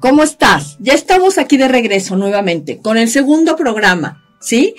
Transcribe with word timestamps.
¿cómo 0.00 0.22
estás? 0.22 0.76
Ya 0.80 0.94
estamos 0.94 1.38
aquí 1.38 1.56
de 1.56 1.68
regreso 1.68 2.16
nuevamente 2.16 2.78
con 2.78 2.98
el 2.98 3.08
segundo 3.08 3.56
programa, 3.56 4.24
¿sí? 4.40 4.74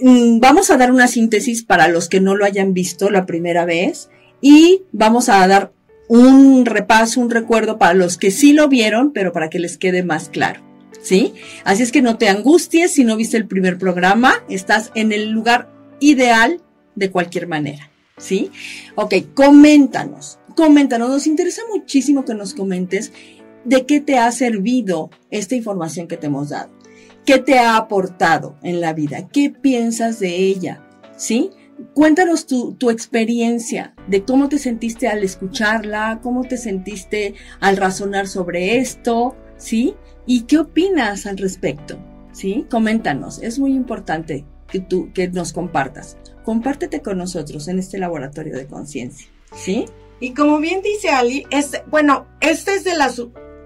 Mm, 0.00 0.40
vamos 0.40 0.70
a 0.70 0.76
dar 0.76 0.92
una 0.92 1.08
síntesis 1.08 1.62
para 1.62 1.88
los 1.88 2.08
que 2.08 2.20
no 2.20 2.36
lo 2.36 2.44
hayan 2.44 2.74
visto 2.74 3.10
la 3.10 3.26
primera 3.26 3.64
vez 3.64 4.08
y 4.40 4.82
vamos 4.92 5.28
a 5.28 5.46
dar 5.46 5.72
un 6.08 6.66
repaso, 6.66 7.20
un 7.20 7.30
recuerdo 7.30 7.78
para 7.78 7.94
los 7.94 8.16
que 8.16 8.30
sí 8.30 8.52
lo 8.52 8.68
vieron, 8.68 9.12
pero 9.12 9.32
para 9.32 9.50
que 9.50 9.58
les 9.58 9.78
quede 9.78 10.02
más 10.02 10.28
claro. 10.28 10.60
¿Sí? 11.02 11.32
Así 11.64 11.82
es 11.82 11.92
que 11.92 12.02
no 12.02 12.18
te 12.18 12.28
angusties 12.28 12.92
si 12.92 13.04
no 13.04 13.16
viste 13.16 13.36
el 13.36 13.46
primer 13.46 13.78
programa, 13.78 14.34
estás 14.50 14.90
en 14.94 15.12
el 15.12 15.30
lugar 15.30 15.70
ideal 15.98 16.60
de 16.94 17.10
cualquier 17.10 17.46
manera. 17.46 17.90
¿Sí? 18.18 18.50
Ok, 18.96 19.14
coméntanos, 19.32 20.38
coméntanos, 20.56 21.08
nos 21.08 21.26
interesa 21.26 21.62
muchísimo 21.72 22.26
que 22.26 22.34
nos 22.34 22.52
comentes 22.52 23.12
de 23.64 23.86
qué 23.86 24.00
te 24.00 24.18
ha 24.18 24.30
servido 24.32 25.10
esta 25.30 25.54
información 25.54 26.08
que 26.08 26.16
te 26.16 26.26
hemos 26.26 26.50
dado. 26.50 26.70
¿Qué 27.26 27.38
te 27.38 27.58
ha 27.58 27.76
aportado 27.76 28.56
en 28.62 28.80
la 28.80 28.92
vida? 28.92 29.28
¿Qué 29.28 29.50
piensas 29.50 30.18
de 30.20 30.36
ella? 30.36 30.82
¿Sí? 31.16 31.50
Cuéntanos 31.94 32.46
tu, 32.46 32.74
tu, 32.74 32.90
experiencia 32.90 33.94
de 34.06 34.24
cómo 34.24 34.48
te 34.48 34.58
sentiste 34.58 35.08
al 35.08 35.22
escucharla, 35.22 36.20
cómo 36.22 36.44
te 36.44 36.56
sentiste 36.56 37.34
al 37.60 37.76
razonar 37.76 38.26
sobre 38.26 38.78
esto, 38.78 39.34
¿sí? 39.56 39.94
¿Y 40.26 40.42
qué 40.42 40.58
opinas 40.58 41.26
al 41.26 41.38
respecto? 41.38 41.98
¿Sí? 42.32 42.66
Coméntanos, 42.70 43.42
es 43.42 43.58
muy 43.58 43.72
importante 43.72 44.44
que 44.68 44.80
tú 44.80 45.10
que 45.12 45.28
nos 45.28 45.52
compartas. 45.52 46.16
Compártete 46.44 47.00
con 47.00 47.18
nosotros 47.18 47.68
en 47.68 47.78
este 47.78 47.98
laboratorio 47.98 48.56
de 48.56 48.66
conciencia, 48.66 49.28
¿sí? 49.54 49.86
Y 50.20 50.34
como 50.34 50.58
bien 50.58 50.82
dice 50.82 51.08
Ali, 51.08 51.44
este, 51.50 51.82
bueno, 51.90 52.26
esta 52.40 52.74
es 52.74 52.84
de 52.84 52.94
las 52.94 53.18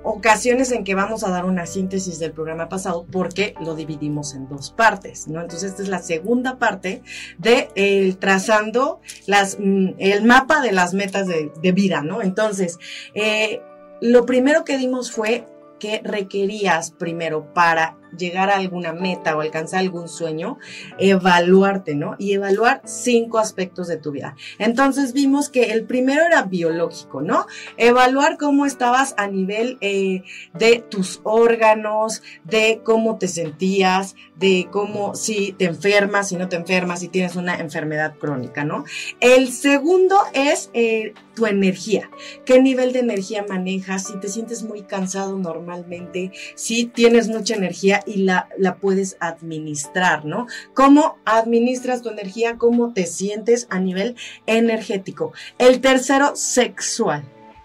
ocasiones 0.05 0.71
en 0.71 0.85
que 0.85 0.95
vamos 0.95 1.25
a 1.25 1.31
dar 1.31 1.47
una 1.47 1.67
síntesis 1.67 2.19
del 2.19 2.33
programa 2.33 2.69
pasado 2.69 3.07
porque 3.11 3.55
lo 3.61 3.75
dividimos 3.75 4.35
en 4.35 4.49
dos 4.49 4.71
partes, 4.71 5.27
¿no? 5.27 5.41
Entonces 5.41 5.71
esta 5.71 5.83
es 5.83 5.89
la 5.89 6.01
segunda 6.01 6.59
parte 6.59 7.03
de 7.39 7.71
el 7.75 8.19
trazando 8.19 9.01
las, 9.27 9.57
mm, 9.59 9.95
el 9.99 10.23
mapa 10.25 10.61
de 10.61 10.73
las 10.73 10.95
metas 10.95 11.27
de, 11.27 11.51
de 11.61 11.73
vida, 11.73 12.03
¿no? 12.03 12.23
Entonces, 12.23 12.79
eh, 13.15 13.61
lo 14.01 14.27
primero 14.27 14.65
que 14.65 14.77
dimos 14.77 15.11
fue 15.11 15.47
que 15.81 16.01
requerías 16.05 16.91
primero 16.93 17.53
para 17.53 17.97
llegar 18.17 18.51
a 18.51 18.57
alguna 18.57 18.93
meta 18.93 19.37
o 19.37 19.41
alcanzar 19.41 19.81
algún 19.81 20.09
sueño, 20.09 20.59
evaluarte, 20.99 21.95
¿no? 21.95 22.17
Y 22.19 22.33
evaluar 22.33 22.83
cinco 22.85 23.39
aspectos 23.39 23.89
de 23.89 23.97
tu 23.97 24.13
vida. 24.13 24.37
Entonces 24.59 25.13
vimos 25.13 25.49
que 25.49 25.73
el 25.73 25.85
primero 25.85 26.23
era 26.25 26.43
biológico, 26.43 27.23
¿no? 27.23 27.47
Evaluar 27.77 28.37
cómo 28.39 28.67
estabas 28.67 29.15
a 29.17 29.27
nivel 29.27 29.79
eh, 29.81 30.23
de 30.53 30.85
tus 30.89 31.21
órganos, 31.25 32.23
de 32.45 32.81
cómo 32.85 33.19
te 33.19 33.29
sentías, 33.29 34.15
de 34.37 34.69
cómo 34.71 35.15
si 35.15 35.53
te 35.53 35.67
enfermas, 35.67 36.29
si 36.29 36.37
no 36.37 36.49
te 36.49 36.57
enfermas, 36.57 37.01
si 37.01 37.09
tienes 37.09 37.37
una 37.37 37.57
enfermedad 37.57 38.15
crónica, 38.19 38.65
¿no? 38.65 38.85
El 39.21 39.53
segundo 39.53 40.17
es 40.33 40.71
eh, 40.75 41.15
tu 41.35 41.47
energía. 41.47 42.11
¿Qué 42.45 42.61
nivel 42.61 42.93
de 42.93 43.01
energía 43.01 43.45
manejas? 43.49 44.07
Si 44.07 44.19
te 44.19 44.29
sientes 44.29 44.63
muy 44.63 44.83
cansado 44.83 45.39
normalmente, 45.39 46.33
si 46.55 46.87
tienes 46.87 47.29
mucha 47.29 47.55
energía 47.55 48.03
y 48.07 48.23
la, 48.23 48.49
la 48.59 48.77
puedes 48.77 49.17
administrar, 49.21 50.25
¿no? 50.25 50.47
¿Cómo 50.75 51.19
administras 51.25 52.03
tu 52.03 52.09
energía? 52.09 52.57
¿Cómo 52.59 52.93
te 52.93 53.07
sientes 53.07 53.67
a 53.71 53.81
nivel 53.81 54.17
energético? 54.47 55.33
El 55.59 55.81
tercero, 55.81 56.37
sexual 56.37 57.25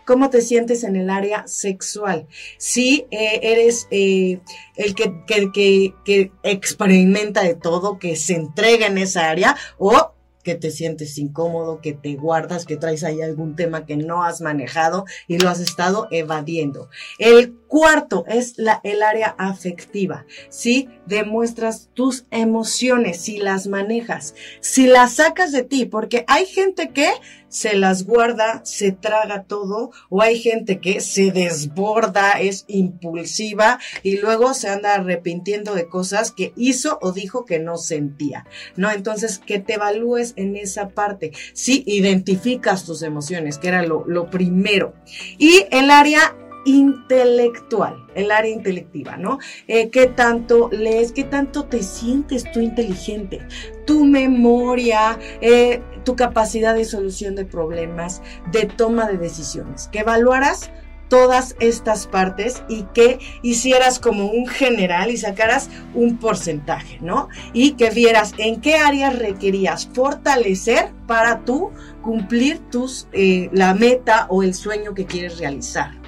cómo 0.09 0.31
te 0.31 0.41
sientes 0.41 0.83
en 0.83 0.95
el 0.95 1.07
área 1.11 1.47
sexual. 1.47 2.25
Si 2.57 3.05
eh, 3.11 3.41
eres 3.43 3.87
eh, 3.91 4.39
el 4.75 4.95
que, 4.95 5.13
que, 5.27 5.93
que, 6.03 6.31
experimenta 6.41 7.43
de 7.43 7.53
todo, 7.53 7.99
que 7.99 8.15
se 8.15 8.33
entrega 8.33 8.87
en 8.87 8.97
esa 8.97 9.29
área, 9.29 9.55
o 9.77 10.13
que 10.43 10.55
te 10.55 10.71
sientes 10.71 11.17
incómodo, 11.17 11.81
que 11.81 11.93
te 11.93 12.15
guardas, 12.15 12.65
que 12.65 12.77
traes 12.77 13.03
ahí 13.03 13.21
algún 13.21 13.55
tema 13.55 13.85
que 13.85 13.97
no 13.97 14.23
has 14.23 14.41
manejado 14.41 15.05
y 15.27 15.37
lo 15.37 15.49
has 15.49 15.59
estado 15.59 16.07
evadiendo. 16.11 16.89
El 17.17 17.53
cuarto 17.67 18.25
es 18.27 18.57
la, 18.57 18.79
el 18.83 19.03
área 19.03 19.35
afectiva. 19.37 20.25
Si 20.49 20.89
demuestras 21.05 21.89
tus 21.93 22.25
emociones, 22.31 23.21
si 23.21 23.37
las 23.37 23.67
manejas, 23.67 24.35
si 24.61 24.87
las 24.87 25.15
sacas 25.15 25.51
de 25.51 25.63
ti, 25.63 25.85
porque 25.85 26.23
hay 26.27 26.45
gente 26.45 26.89
que 26.89 27.09
se 27.49 27.75
las 27.75 28.05
guarda, 28.05 28.61
se 28.63 28.91
traga 28.91 29.43
todo, 29.43 29.91
o 30.09 30.21
hay 30.21 30.39
gente 30.39 30.79
que 30.79 31.01
se 31.01 31.31
desborda, 31.31 32.31
es 32.39 32.65
impulsiva 32.67 33.79
y 34.03 34.17
luego 34.17 34.53
se 34.53 34.69
anda 34.69 34.95
arrepintiendo 34.95 35.75
de 35.75 35.87
cosas 35.87 36.31
que 36.31 36.53
hizo 36.55 36.99
o 37.01 37.11
dijo 37.11 37.45
que 37.45 37.59
no 37.59 37.77
sentía, 37.77 38.45
¿no? 38.75 38.91
Entonces, 38.91 39.39
que 39.39 39.59
te 39.59 39.73
evalúes 39.73 40.33
en 40.35 40.55
esa 40.55 40.89
parte, 40.89 41.31
si 41.53 41.83
identificas 41.85 42.85
tus 42.85 43.01
emociones, 43.01 43.57
que 43.57 43.67
era 43.67 43.83
lo, 43.83 44.05
lo 44.07 44.29
primero. 44.29 44.93
Y 45.37 45.65
el 45.71 45.91
área 45.91 46.35
intelectual, 46.65 48.05
el 48.15 48.31
área 48.31 48.51
intelectiva, 48.51 49.17
¿no? 49.17 49.39
Eh, 49.67 49.89
¿Qué 49.89 50.07
tanto 50.07 50.69
lees? 50.71 51.11
¿Qué 51.11 51.23
tanto 51.23 51.65
te 51.65 51.83
sientes 51.83 52.49
tú 52.51 52.59
inteligente? 52.59 53.39
Tu 53.85 54.05
memoria, 54.05 55.17
eh, 55.41 55.81
tu 56.03 56.15
capacidad 56.15 56.75
de 56.75 56.85
solución 56.85 57.35
de 57.35 57.45
problemas, 57.45 58.21
de 58.51 58.65
toma 58.65 59.07
de 59.07 59.17
decisiones. 59.17 59.89
Que 59.91 59.99
evaluaras 59.99 60.71
todas 61.09 61.55
estas 61.59 62.07
partes 62.07 62.63
y 62.69 62.83
que 62.93 63.19
hicieras 63.41 63.99
como 63.99 64.27
un 64.27 64.47
general 64.47 65.11
y 65.11 65.17
sacaras 65.17 65.69
un 65.93 66.17
porcentaje, 66.17 66.99
¿no? 67.01 67.27
Y 67.51 67.71
que 67.71 67.89
vieras 67.89 68.33
en 68.37 68.61
qué 68.61 68.75
áreas 68.75 69.17
requerías 69.17 69.89
fortalecer 69.93 70.91
para 71.07 71.43
tú 71.43 71.71
cumplir 72.01 72.59
tus, 72.69 73.07
eh, 73.11 73.49
la 73.51 73.73
meta 73.73 74.27
o 74.29 74.43
el 74.43 74.53
sueño 74.53 74.93
que 74.93 75.05
quieres 75.05 75.39
realizar. 75.39 75.98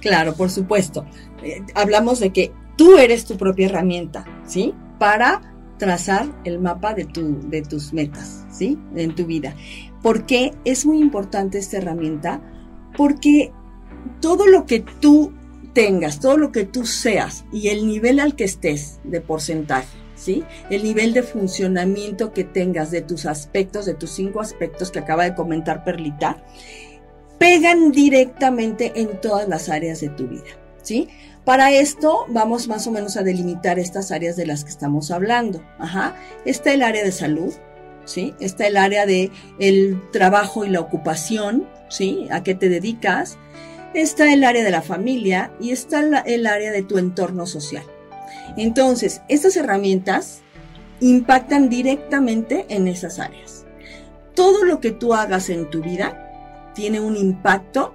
Claro, 0.00 0.34
por 0.34 0.50
supuesto. 0.50 1.04
Eh, 1.42 1.62
hablamos 1.74 2.20
de 2.20 2.30
que 2.30 2.52
tú 2.76 2.96
eres 2.96 3.24
tu 3.24 3.36
propia 3.36 3.66
herramienta, 3.66 4.24
¿sí? 4.46 4.74
Para 4.98 5.42
trazar 5.78 6.26
el 6.44 6.58
mapa 6.60 6.94
de, 6.94 7.04
tu, 7.04 7.40
de 7.48 7.62
tus 7.62 7.92
metas, 7.92 8.46
¿sí? 8.50 8.78
En 8.94 9.14
tu 9.14 9.26
vida. 9.26 9.54
¿Por 10.02 10.26
qué 10.26 10.52
es 10.64 10.86
muy 10.86 10.98
importante 10.98 11.58
esta 11.58 11.78
herramienta? 11.78 12.40
Porque 12.96 13.52
todo 14.20 14.46
lo 14.46 14.66
que 14.66 14.80
tú 14.80 15.32
tengas, 15.72 16.20
todo 16.20 16.36
lo 16.36 16.52
que 16.52 16.64
tú 16.64 16.84
seas 16.86 17.44
y 17.52 17.68
el 17.68 17.86
nivel 17.86 18.20
al 18.20 18.34
que 18.34 18.44
estés 18.44 19.00
de 19.04 19.20
porcentaje, 19.20 19.88
¿sí? 20.14 20.44
El 20.68 20.82
nivel 20.84 21.12
de 21.12 21.22
funcionamiento 21.22 22.32
que 22.32 22.44
tengas 22.44 22.90
de 22.90 23.02
tus 23.02 23.26
aspectos, 23.26 23.86
de 23.86 23.94
tus 23.94 24.10
cinco 24.10 24.40
aspectos 24.40 24.90
que 24.90 24.98
acaba 24.98 25.24
de 25.24 25.34
comentar 25.34 25.84
Perlita, 25.84 26.42
pegan 27.40 27.90
directamente 27.90 28.92
en 28.96 29.18
todas 29.18 29.48
las 29.48 29.70
áreas 29.70 30.02
de 30.02 30.10
tu 30.10 30.28
vida, 30.28 30.50
¿sí? 30.82 31.08
Para 31.46 31.72
esto 31.72 32.26
vamos 32.28 32.68
más 32.68 32.86
o 32.86 32.90
menos 32.90 33.16
a 33.16 33.22
delimitar 33.22 33.78
estas 33.78 34.12
áreas 34.12 34.36
de 34.36 34.44
las 34.44 34.62
que 34.62 34.68
estamos 34.68 35.10
hablando. 35.10 35.64
Ajá. 35.78 36.14
Está 36.44 36.74
el 36.74 36.82
área 36.82 37.02
de 37.02 37.12
salud, 37.12 37.54
¿sí? 38.04 38.34
Está 38.40 38.66
el 38.66 38.76
área 38.76 39.06
de 39.06 39.30
el 39.58 40.02
trabajo 40.12 40.66
y 40.66 40.68
la 40.68 40.80
ocupación, 40.80 41.66
¿sí? 41.88 42.28
¿A 42.30 42.42
qué 42.42 42.54
te 42.54 42.68
dedicas? 42.68 43.38
Está 43.94 44.30
el 44.30 44.44
área 44.44 44.62
de 44.62 44.70
la 44.70 44.82
familia 44.82 45.50
y 45.58 45.70
está 45.70 46.00
el 46.26 46.46
área 46.46 46.70
de 46.70 46.82
tu 46.82 46.98
entorno 46.98 47.46
social. 47.46 47.84
Entonces, 48.58 49.22
estas 49.28 49.56
herramientas 49.56 50.42
impactan 51.00 51.70
directamente 51.70 52.66
en 52.68 52.86
esas 52.86 53.18
áreas. 53.18 53.64
Todo 54.34 54.62
lo 54.62 54.78
que 54.78 54.90
tú 54.90 55.14
hagas 55.14 55.48
en 55.48 55.70
tu 55.70 55.80
vida 55.80 56.26
tiene 56.80 56.98
un 56.98 57.14
impacto 57.14 57.92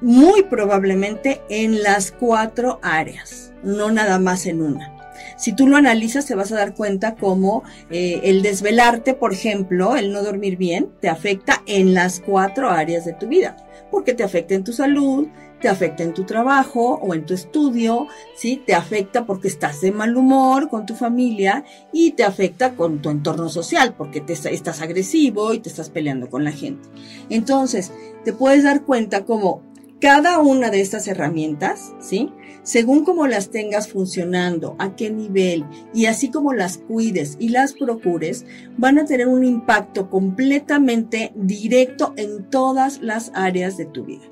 muy 0.00 0.42
probablemente 0.42 1.40
en 1.48 1.84
las 1.84 2.10
cuatro 2.10 2.80
áreas, 2.82 3.52
no 3.62 3.92
nada 3.92 4.18
más 4.18 4.46
en 4.46 4.60
una. 4.60 4.92
Si 5.36 5.52
tú 5.52 5.68
lo 5.68 5.76
analizas, 5.76 6.26
te 6.26 6.34
vas 6.34 6.50
a 6.50 6.56
dar 6.56 6.74
cuenta 6.74 7.14
cómo 7.14 7.62
eh, 7.90 8.22
el 8.24 8.42
desvelarte, 8.42 9.14
por 9.14 9.32
ejemplo, 9.32 9.94
el 9.94 10.12
no 10.12 10.24
dormir 10.24 10.56
bien, 10.56 10.88
te 11.00 11.08
afecta 11.08 11.62
en 11.66 11.94
las 11.94 12.18
cuatro 12.18 12.70
áreas 12.70 13.04
de 13.04 13.12
tu 13.12 13.28
vida, 13.28 13.56
porque 13.92 14.14
te 14.14 14.24
afecta 14.24 14.54
en 14.54 14.64
tu 14.64 14.72
salud, 14.72 15.28
te 15.62 15.68
afecta 15.68 16.02
en 16.02 16.12
tu 16.12 16.24
trabajo 16.24 16.98
o 17.00 17.14
en 17.14 17.24
tu 17.24 17.32
estudio, 17.32 18.08
¿sí? 18.34 18.60
Te 18.66 18.74
afecta 18.74 19.24
porque 19.24 19.48
estás 19.48 19.80
de 19.80 19.92
mal 19.92 20.16
humor 20.16 20.68
con 20.68 20.84
tu 20.84 20.94
familia 20.94 21.64
y 21.92 22.10
te 22.10 22.24
afecta 22.24 22.74
con 22.74 23.00
tu 23.00 23.08
entorno 23.08 23.48
social 23.48 23.94
porque 23.96 24.20
te 24.20 24.32
estás 24.32 24.82
agresivo 24.82 25.54
y 25.54 25.60
te 25.60 25.68
estás 25.68 25.88
peleando 25.88 26.28
con 26.28 26.44
la 26.44 26.52
gente. 26.52 26.88
Entonces, 27.30 27.92
te 28.24 28.32
puedes 28.32 28.64
dar 28.64 28.82
cuenta 28.84 29.24
como 29.24 29.62
cada 30.00 30.40
una 30.40 30.70
de 30.70 30.80
estas 30.80 31.06
herramientas, 31.06 31.94
¿sí? 32.00 32.32
Según 32.64 33.04
como 33.04 33.28
las 33.28 33.50
tengas 33.50 33.86
funcionando, 33.86 34.74
a 34.80 34.96
qué 34.96 35.10
nivel 35.10 35.64
y 35.94 36.06
así 36.06 36.28
como 36.28 36.52
las 36.52 36.78
cuides 36.78 37.36
y 37.38 37.50
las 37.50 37.72
procures, 37.72 38.44
van 38.76 38.98
a 38.98 39.04
tener 39.04 39.28
un 39.28 39.44
impacto 39.44 40.10
completamente 40.10 41.32
directo 41.36 42.14
en 42.16 42.50
todas 42.50 43.00
las 43.00 43.30
áreas 43.34 43.76
de 43.76 43.86
tu 43.86 44.04
vida. 44.04 44.24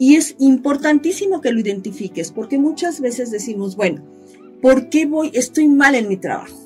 Y 0.00 0.16
es 0.16 0.34
importantísimo 0.38 1.42
que 1.42 1.52
lo 1.52 1.60
identifiques, 1.60 2.32
porque 2.32 2.58
muchas 2.58 3.02
veces 3.02 3.30
decimos, 3.30 3.76
bueno, 3.76 4.02
¿por 4.62 4.88
qué 4.88 5.04
voy, 5.04 5.30
estoy 5.34 5.68
mal 5.68 5.94
en 5.94 6.08
mi 6.08 6.16
trabajo? 6.16 6.56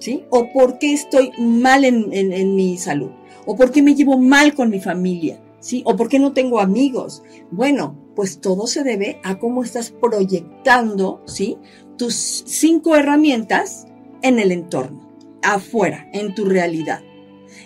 ¿Sí? 0.00 0.24
¿O 0.28 0.52
por 0.52 0.78
qué 0.78 0.92
estoy 0.92 1.30
mal 1.38 1.84
en, 1.84 2.12
en 2.12 2.56
mi 2.56 2.76
salud? 2.76 3.12
¿O 3.46 3.54
por 3.54 3.70
qué 3.70 3.80
me 3.80 3.94
llevo 3.94 4.18
mal 4.18 4.54
con 4.54 4.70
mi 4.70 4.80
familia? 4.80 5.40
¿Sí? 5.60 5.84
¿O 5.86 5.94
por 5.94 6.08
qué 6.08 6.18
no 6.18 6.32
tengo 6.32 6.58
amigos? 6.58 7.22
Bueno, 7.52 7.96
pues 8.16 8.40
todo 8.40 8.66
se 8.66 8.82
debe 8.82 9.20
a 9.22 9.38
cómo 9.38 9.62
estás 9.62 9.92
proyectando, 9.92 11.22
¿sí? 11.26 11.58
Tus 11.96 12.42
cinco 12.44 12.96
herramientas 12.96 13.86
en 14.22 14.40
el 14.40 14.50
entorno, 14.50 15.16
afuera, 15.42 16.08
en 16.12 16.34
tu 16.34 16.44
realidad. 16.44 17.02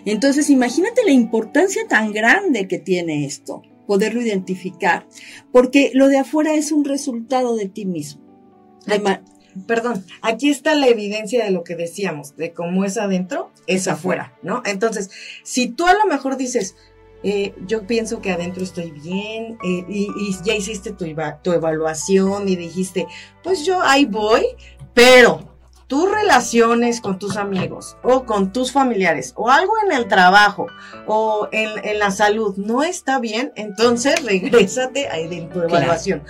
Entonces, 0.04 0.50
imagínate 0.50 1.02
la 1.06 1.12
importancia 1.12 1.88
tan 1.88 2.12
grande 2.12 2.68
que 2.68 2.78
tiene 2.78 3.24
esto, 3.24 3.62
poderlo 3.88 4.20
identificar, 4.20 5.06
porque 5.50 5.90
lo 5.94 6.08
de 6.08 6.18
afuera 6.18 6.52
es 6.52 6.72
un 6.72 6.84
resultado 6.84 7.56
de 7.56 7.70
ti 7.70 7.86
mismo. 7.86 8.20
perdón, 9.66 10.04
aquí 10.20 10.50
está 10.50 10.74
la 10.74 10.88
evidencia 10.88 11.42
de 11.42 11.50
lo 11.50 11.64
que 11.64 11.74
decíamos, 11.74 12.36
de 12.36 12.52
cómo 12.52 12.84
es 12.84 12.98
adentro, 12.98 13.50
es 13.66 13.88
afuera, 13.88 14.36
¿no? 14.42 14.62
Entonces, 14.66 15.10
si 15.42 15.68
tú 15.68 15.86
a 15.86 15.94
lo 15.94 16.04
mejor 16.04 16.36
dices, 16.36 16.76
eh, 17.22 17.54
yo 17.66 17.86
pienso 17.86 18.20
que 18.20 18.30
adentro 18.30 18.62
estoy 18.62 18.90
bien 18.90 19.56
eh, 19.64 19.84
y, 19.88 20.36
ya 20.44 20.54
hiciste 20.54 20.92
tu, 20.92 21.06
tu 21.42 21.52
evaluación 21.52 22.46
y 22.46 22.56
dijiste, 22.56 23.06
pues 23.42 23.64
yo 23.64 23.80
ahí 23.80 24.04
voy, 24.04 24.44
pero 24.92 25.57
tus 25.88 26.08
relaciones 26.10 27.00
con 27.00 27.18
tus 27.18 27.36
amigos 27.36 27.96
o 28.02 28.24
con 28.24 28.52
tus 28.52 28.72
familiares 28.72 29.32
o 29.36 29.50
algo 29.50 29.72
en 29.84 29.92
el 29.92 30.06
trabajo 30.06 30.66
o 31.06 31.48
en, 31.50 31.98
la 31.98 32.10
salud 32.10 32.54
no 32.56 32.82
está 32.82 33.18
bien, 33.18 33.52
entonces 33.56 34.22
regrésate 34.24 35.08
ahí 35.08 35.26
de 35.26 35.42
tu 35.52 35.62
evaluación. 35.62 36.22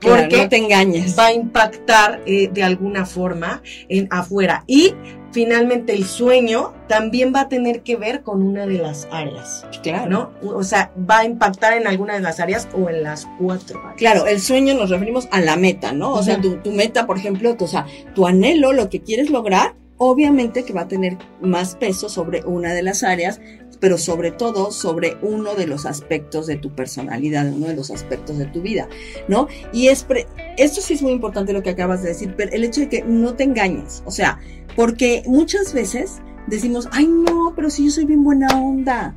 Porque 0.00 0.36
no 0.36 0.48
te 0.48 0.56
engañes. 0.56 1.18
va 1.18 1.26
a 1.26 1.32
impactar 1.32 2.20
eh, 2.26 2.48
de 2.52 2.62
alguna 2.62 3.06
forma 3.06 3.62
en 3.88 4.08
afuera. 4.10 4.64
Y 4.66 4.94
finalmente 5.32 5.94
el 5.94 6.04
sueño 6.04 6.74
también 6.88 7.32
va 7.34 7.42
a 7.42 7.48
tener 7.48 7.82
que 7.82 7.96
ver 7.96 8.22
con 8.22 8.42
una 8.42 8.66
de 8.66 8.78
las 8.78 9.08
áreas. 9.10 9.66
Claro. 9.82 10.08
¿No? 10.08 10.32
O 10.54 10.62
sea, 10.64 10.92
va 10.98 11.20
a 11.20 11.24
impactar 11.24 11.72
en 11.74 11.86
alguna 11.86 12.14
de 12.14 12.20
las 12.20 12.40
áreas 12.40 12.68
o 12.74 12.88
en 12.88 13.02
las 13.02 13.26
cuatro 13.38 13.80
áreas. 13.80 13.96
Claro, 13.96 14.26
el 14.26 14.40
sueño 14.40 14.74
nos 14.74 14.90
referimos 14.90 15.28
a 15.30 15.40
la 15.40 15.56
meta, 15.56 15.92
¿no? 15.92 16.12
O 16.12 16.22
sea, 16.22 16.40
tu, 16.40 16.56
tu, 16.56 16.72
meta, 16.72 17.06
por 17.06 17.18
ejemplo, 17.18 17.56
o 17.58 17.66
sea, 17.66 17.86
tu 18.14 18.26
anhelo, 18.26 18.72
lo 18.72 18.90
que 18.90 19.02
quieres 19.02 19.30
lograr, 19.30 19.74
obviamente 19.98 20.64
que 20.64 20.72
va 20.72 20.82
a 20.82 20.88
tener 20.88 21.16
más 21.40 21.76
peso 21.76 22.08
sobre 22.08 22.44
una 22.44 22.74
de 22.74 22.82
las 22.82 23.02
áreas 23.02 23.40
pero 23.80 23.98
sobre 23.98 24.30
todo 24.30 24.70
sobre 24.70 25.16
uno 25.22 25.54
de 25.54 25.66
los 25.66 25.86
aspectos 25.86 26.46
de 26.46 26.56
tu 26.56 26.74
personalidad, 26.74 27.46
uno 27.52 27.66
de 27.66 27.76
los 27.76 27.90
aspectos 27.90 28.38
de 28.38 28.46
tu 28.46 28.62
vida, 28.62 28.88
¿no? 29.28 29.48
Y 29.72 29.88
es 29.88 30.06
esto 30.56 30.80
sí 30.80 30.94
es 30.94 31.02
muy 31.02 31.12
importante 31.12 31.52
lo 31.52 31.62
que 31.62 31.70
acabas 31.70 32.02
de 32.02 32.10
decir, 32.10 32.34
pero 32.36 32.52
el 32.52 32.64
hecho 32.64 32.80
de 32.80 32.88
que 32.88 33.02
no 33.02 33.34
te 33.34 33.44
engañes, 33.44 34.02
o 34.06 34.10
sea, 34.10 34.38
porque 34.74 35.22
muchas 35.26 35.72
veces 35.72 36.18
decimos, 36.46 36.88
ay 36.92 37.06
no, 37.06 37.52
pero 37.54 37.70
si 37.70 37.84
yo 37.84 37.90
soy 37.90 38.04
bien 38.04 38.24
buena 38.24 38.48
onda, 38.48 39.14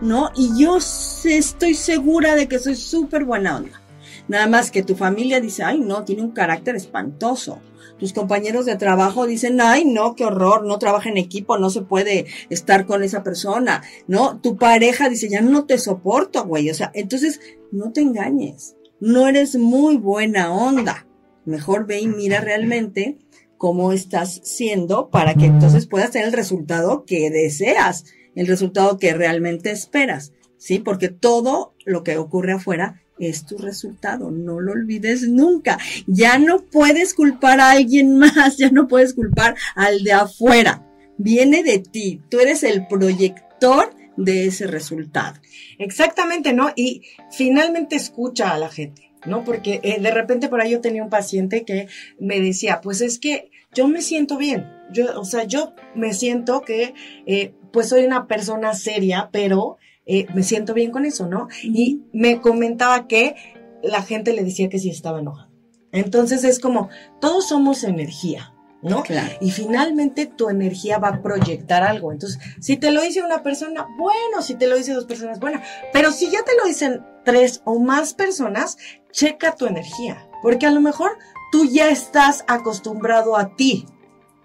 ¿no? 0.00 0.30
Y 0.36 0.50
yo 0.60 0.78
estoy 0.78 1.74
segura 1.74 2.34
de 2.34 2.48
que 2.48 2.58
soy 2.58 2.74
súper 2.74 3.24
buena 3.24 3.56
onda. 3.56 3.80
Nada 4.26 4.46
más 4.46 4.70
que 4.70 4.82
tu 4.82 4.94
familia 4.94 5.40
dice, 5.40 5.62
ay 5.62 5.80
no, 5.80 6.04
tiene 6.04 6.22
un 6.22 6.30
carácter 6.32 6.76
espantoso 6.76 7.60
tus 7.98 8.12
compañeros 8.12 8.66
de 8.66 8.76
trabajo 8.76 9.26
dicen, 9.26 9.60
ay, 9.60 9.84
no, 9.84 10.14
qué 10.14 10.24
horror, 10.24 10.64
no 10.66 10.78
trabaja 10.78 11.08
en 11.08 11.16
equipo, 11.16 11.58
no 11.58 11.70
se 11.70 11.82
puede 11.82 12.26
estar 12.50 12.86
con 12.86 13.02
esa 13.02 13.22
persona, 13.22 13.82
¿no? 14.06 14.40
Tu 14.40 14.56
pareja 14.56 15.08
dice, 15.08 15.28
ya 15.28 15.40
no 15.40 15.64
te 15.64 15.78
soporto, 15.78 16.44
güey. 16.44 16.70
O 16.70 16.74
sea, 16.74 16.90
entonces, 16.94 17.40
no 17.72 17.92
te 17.92 18.00
engañes. 18.00 18.76
No 19.00 19.28
eres 19.28 19.56
muy 19.56 19.96
buena 19.96 20.52
onda. 20.52 21.06
Mejor 21.44 21.86
ve 21.86 22.00
y 22.00 22.06
mira 22.06 22.40
realmente 22.40 23.18
cómo 23.58 23.92
estás 23.92 24.40
siendo 24.44 25.10
para 25.10 25.34
que 25.34 25.46
entonces 25.46 25.86
puedas 25.86 26.10
tener 26.10 26.28
el 26.28 26.34
resultado 26.34 27.04
que 27.04 27.30
deseas, 27.30 28.04
el 28.34 28.46
resultado 28.46 28.98
que 28.98 29.14
realmente 29.14 29.70
esperas, 29.70 30.32
¿sí? 30.56 30.78
Porque 30.78 31.08
todo 31.08 31.74
lo 31.84 32.02
que 32.02 32.16
ocurre 32.16 32.52
afuera 32.52 33.03
es 33.18 33.46
tu 33.46 33.58
resultado, 33.58 34.30
no 34.30 34.60
lo 34.60 34.72
olvides 34.72 35.28
nunca. 35.28 35.78
Ya 36.06 36.38
no 36.38 36.64
puedes 36.64 37.14
culpar 37.14 37.60
a 37.60 37.70
alguien 37.70 38.16
más, 38.18 38.56
ya 38.56 38.70
no 38.70 38.88
puedes 38.88 39.14
culpar 39.14 39.54
al 39.74 40.02
de 40.02 40.12
afuera. 40.12 40.86
Viene 41.16 41.62
de 41.62 41.78
ti, 41.78 42.20
tú 42.28 42.40
eres 42.40 42.64
el 42.64 42.86
proyector 42.86 43.94
de 44.16 44.46
ese 44.46 44.66
resultado. 44.66 45.40
Exactamente, 45.78 46.52
¿no? 46.52 46.72
Y 46.74 47.02
finalmente 47.30 47.96
escucha 47.96 48.52
a 48.52 48.58
la 48.58 48.68
gente, 48.68 49.10
¿no? 49.26 49.44
Porque 49.44 49.80
eh, 49.82 50.00
de 50.00 50.10
repente 50.10 50.48
por 50.48 50.60
ahí 50.60 50.72
yo 50.72 50.80
tenía 50.80 51.02
un 51.02 51.10
paciente 51.10 51.64
que 51.64 51.88
me 52.18 52.40
decía, 52.40 52.80
pues 52.80 53.00
es 53.00 53.18
que 53.18 53.50
yo 53.74 53.88
me 53.88 54.02
siento 54.02 54.36
bien, 54.36 54.68
yo, 54.92 55.18
o 55.18 55.24
sea, 55.24 55.44
yo 55.44 55.74
me 55.94 56.14
siento 56.14 56.62
que 56.62 56.94
eh, 57.26 57.54
pues 57.72 57.88
soy 57.88 58.04
una 58.04 58.28
persona 58.28 58.74
seria, 58.74 59.30
pero 59.32 59.78
eh, 60.06 60.26
me 60.34 60.42
siento 60.42 60.74
bien 60.74 60.90
con 60.90 61.04
eso, 61.04 61.26
¿no? 61.26 61.48
Y 61.62 62.02
me 62.12 62.40
comentaba 62.40 63.06
que 63.06 63.34
la 63.82 64.02
gente 64.02 64.32
le 64.32 64.44
decía 64.44 64.68
que 64.68 64.78
sí 64.78 64.90
estaba 64.90 65.20
enojado. 65.20 65.50
Entonces 65.92 66.44
es 66.44 66.58
como, 66.58 66.88
todos 67.20 67.48
somos 67.48 67.84
energía, 67.84 68.52
¿no? 68.82 69.02
Claro. 69.02 69.32
Y 69.40 69.50
finalmente 69.50 70.26
tu 70.26 70.48
energía 70.48 70.98
va 70.98 71.08
a 71.08 71.22
proyectar 71.22 71.84
algo. 71.84 72.12
Entonces, 72.12 72.40
si 72.60 72.76
te 72.76 72.90
lo 72.90 73.00
dice 73.00 73.22
una 73.22 73.42
persona, 73.42 73.86
bueno, 73.96 74.42
si 74.42 74.56
te 74.56 74.66
lo 74.66 74.76
dice 74.76 74.92
dos 74.92 75.04
personas, 75.04 75.38
bueno, 75.38 75.60
pero 75.92 76.10
si 76.10 76.30
ya 76.30 76.42
te 76.42 76.56
lo 76.56 76.66
dicen 76.66 77.02
tres 77.24 77.62
o 77.64 77.78
más 77.78 78.12
personas, 78.12 78.76
checa 79.12 79.54
tu 79.54 79.66
energía, 79.66 80.28
porque 80.42 80.66
a 80.66 80.70
lo 80.70 80.80
mejor 80.80 81.16
tú 81.52 81.64
ya 81.64 81.88
estás 81.88 82.44
acostumbrado 82.48 83.36
a 83.36 83.54
ti 83.54 83.86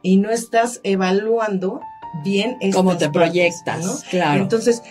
y 0.04 0.18
no 0.18 0.30
estás 0.30 0.80
evaluando 0.84 1.82
bien 2.24 2.58
cómo 2.72 2.98
te 2.98 3.10
proyectas, 3.10 3.84
¿no? 3.84 3.94
Claro. 4.10 4.42
Entonces, 4.42 4.84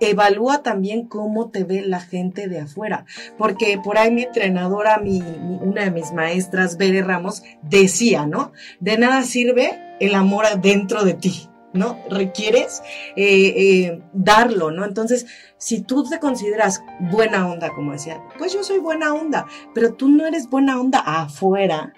evalúa 0.00 0.62
también 0.62 1.06
cómo 1.06 1.50
te 1.50 1.64
ve 1.64 1.82
la 1.82 2.00
gente 2.00 2.48
de 2.48 2.60
afuera. 2.60 3.04
Porque 3.36 3.80
por 3.82 3.98
ahí 3.98 4.10
mi 4.10 4.22
entrenadora, 4.22 4.98
mi, 4.98 5.20
una 5.20 5.84
de 5.84 5.90
mis 5.90 6.12
maestras, 6.12 6.76
Bere 6.76 7.02
Ramos, 7.02 7.42
decía, 7.62 8.26
¿no? 8.26 8.52
De 8.80 8.98
nada 8.98 9.22
sirve 9.22 9.96
el 10.00 10.14
amor 10.14 10.46
adentro 10.46 11.04
de 11.04 11.14
ti. 11.14 11.48
¿no? 11.74 11.98
Requieres 12.10 12.82
eh, 13.14 13.54
eh, 13.56 14.02
darlo, 14.14 14.70
¿no? 14.70 14.84
Entonces, 14.86 15.26
si 15.58 15.82
tú 15.82 16.02
te 16.08 16.18
consideras 16.18 16.82
buena 16.98 17.46
onda, 17.46 17.70
como 17.70 17.92
decía, 17.92 18.22
pues 18.38 18.54
yo 18.54 18.64
soy 18.64 18.78
buena 18.78 19.12
onda, 19.12 19.46
pero 19.74 19.92
tú 19.92 20.08
no 20.08 20.26
eres 20.26 20.48
buena 20.48 20.80
onda 20.80 21.00
afuera, 21.00 21.92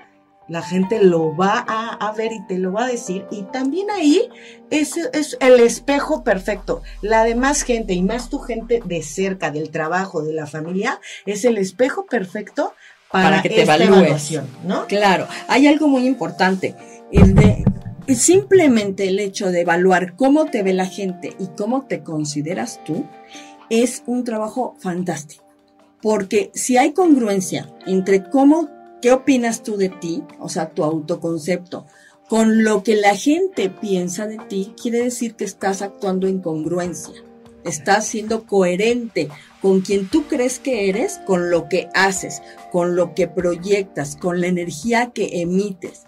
la 0.51 0.63
gente 0.63 1.01
lo 1.01 1.37
va 1.37 1.65
a, 1.69 2.13
ver 2.13 2.33
y 2.33 2.45
te 2.47 2.59
lo 2.59 2.73
va 2.73 2.87
a 2.87 2.89
decir. 2.89 3.25
Y 3.31 3.43
también 3.45 3.89
ahí 3.89 4.29
es, 4.69 4.97
es, 4.97 5.37
el 5.39 5.61
espejo 5.61 6.25
perfecto. 6.25 6.83
La 7.03 7.23
demás 7.23 7.63
gente 7.63 7.95
y 7.95 8.03
más 8.03 8.29
tu 8.29 8.41
gente 8.41 8.83
de 8.85 9.01
cerca, 9.05 9.53
del 9.53 9.71
trabajo, 9.71 10.23
de 10.23 10.33
la 10.33 10.49
familia, 10.49 11.01
es 11.25 11.45
el 11.45 11.57
espejo 11.57 12.05
perfecto 12.07 12.75
para, 13.13 13.43
que 13.43 13.49
te 13.49 13.63
evalúes. 13.63 14.41
¿no? 14.65 14.89
Claro, 14.89 15.29
hay 15.47 15.69
algo 15.69 15.87
muy 15.87 16.05
importante. 16.05 16.75
El 17.13 17.37
de, 17.37 17.65
simplemente 18.17 19.07
el 19.07 19.21
hecho 19.21 19.53
de 19.53 19.61
evaluar 19.61 20.17
cómo 20.17 20.47
te 20.47 20.65
ve 20.65 20.73
la 20.73 20.87
gente 20.87 21.33
y 21.39 21.47
cómo 21.57 21.87
te 21.87 22.03
consideras 22.03 22.81
tú 22.85 23.07
es 23.69 24.03
un 24.07 24.25
trabajo 24.25 24.75
fantástico. 24.81 25.45
Porque 26.03 26.51
si 26.55 26.77
hay 26.77 26.93
congruencia 26.93 27.69
entre 27.87 28.29
cómo 28.29 28.80
¿Qué 29.01 29.13
opinas 29.13 29.63
tú 29.63 29.77
de 29.77 29.89
ti? 29.89 30.23
O 30.39 30.49
sea, 30.49 30.71
tu 30.71 30.85
autoconcepto. 30.85 31.87
Con 32.29 32.65
lo 32.65 32.83
que 32.83 32.97
la 32.97 33.17
gente 33.17 33.71
piensa 33.71 34.27
de 34.27 34.39
ti, 34.39 34.75
quiere 34.81 35.03
decir 35.03 35.35
que 35.35 35.45
estás 35.45 35.83
actuando 35.83 36.29
en 36.29 36.41
congruencia. 36.41 37.15
Estás 37.65 38.07
siendo 38.07 38.47
coherente 38.47 39.29
con 39.61 39.81
quien 39.81 40.09
tú 40.09 40.27
crees 40.27 40.59
que 40.59 40.89
eres, 40.89 41.19
con 41.27 41.51
lo 41.51 41.69
que 41.69 41.89
haces, 41.95 42.43
con 42.73 42.95
lo 42.95 43.15
que 43.15 43.27
proyectas, 43.27 44.17
con 44.17 44.41
la 44.41 44.47
energía 44.47 45.11
que 45.13 45.41
emites. 45.41 46.05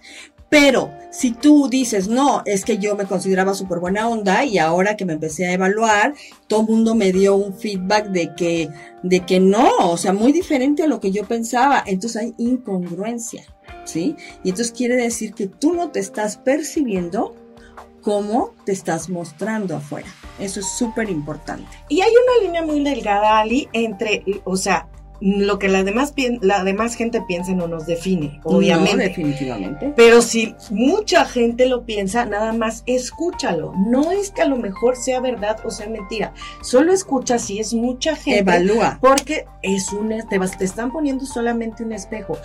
Pero 0.53 0.91
si 1.11 1.31
tú 1.33 1.67
dices, 1.67 2.09
no, 2.09 2.43
es 2.45 2.67
que 2.67 2.77
yo 2.77 2.95
me 2.95 3.07
consideraba 3.07 3.55
súper 3.55 3.79
buena 3.79 4.07
onda 4.07 4.45
y 4.45 4.59
ahora 4.59 4.99
que 4.99 5.07
me 5.07 5.15
empecé 5.15 5.47
a 5.47 5.55
evaluar, 5.55 6.13
todo 6.47 6.61
el 6.61 6.67
mundo 6.67 6.95
me 6.95 7.11
dio 7.11 7.37
un 7.37 7.55
feedback 7.55 8.09
de 8.09 8.35
que, 8.35 8.69
de 9.03 9.21
que 9.21 9.41
no, 9.41 9.71
o 9.79 9.97
sea, 9.97 10.13
muy 10.13 10.31
diferente 10.31 10.83
a 10.83 10.89
lo 10.89 11.01
que 11.01 11.11
yo 11.11 11.25
pensaba. 11.25 11.83
Entonces 11.87 12.21
hay 12.21 12.35
incongruencia, 12.37 13.47
¿sí? 13.85 14.15
Y 14.45 14.51
entonces 14.51 14.73
quiere 14.73 14.97
decir 14.97 15.33
que 15.33 15.47
tú 15.47 15.73
no 15.73 15.91
te 15.91 16.01
estás 16.01 16.37
percibiendo 16.37 17.35
como 18.03 18.53
te 18.67 18.73
estás 18.73 19.09
mostrando 19.09 19.77
afuera. 19.77 20.09
Eso 20.39 20.61
es 20.61 20.67
súper 20.67 21.09
importante. 21.09 21.71
Y 21.89 22.03
hay 22.03 22.11
una 22.11 22.47
línea 22.47 22.63
muy 22.63 22.85
delgada, 22.85 23.39
Ali, 23.39 23.71
entre, 23.73 24.23
o 24.45 24.59
sea, 24.59 24.87
lo 25.23 25.59
que 25.61 25.69
la 25.69 25.85
demás, 25.85 26.13
la 26.41 26.65
demás 26.65 26.97
gente 26.97 27.23
piensa 27.23 27.53
no 27.53 27.69
nos 27.69 27.87
define, 27.87 28.41
obviamente. 28.43 28.97
No, 28.97 29.03
definitivamente. 29.03 29.93
Pero 29.95 30.21
si 30.21 30.57
mucha 30.71 31.25
gente 31.25 31.67
lo 31.67 31.85
piensa, 31.85 32.25
nada 32.25 32.53
más 32.53 32.83
escúchalo. 32.87 33.73
No 33.87 34.11
es 34.11 34.33
que 34.33 34.43
a 34.43 34.47
lo 34.47 34.57
mejor 34.57 34.97
sea 34.97 35.21
verdad 35.21 35.59
o 35.65 35.71
sea 35.71 35.89
mentira. 35.89 36.35
Solo 36.63 36.93
escucha 36.93 37.39
si 37.39 37.61
es 37.61 37.73
mucha 37.73 38.17
gente. 38.17 38.41
Evalúa. 38.41 38.99
Porque 39.01 39.47
es 39.63 39.93
un, 39.93 40.09
te, 40.09 40.41
te 40.41 40.65
están 40.65 40.91
poniendo 40.91 41.25
solamente 41.25 41.85
un 41.85 41.93
espejo 41.93 42.37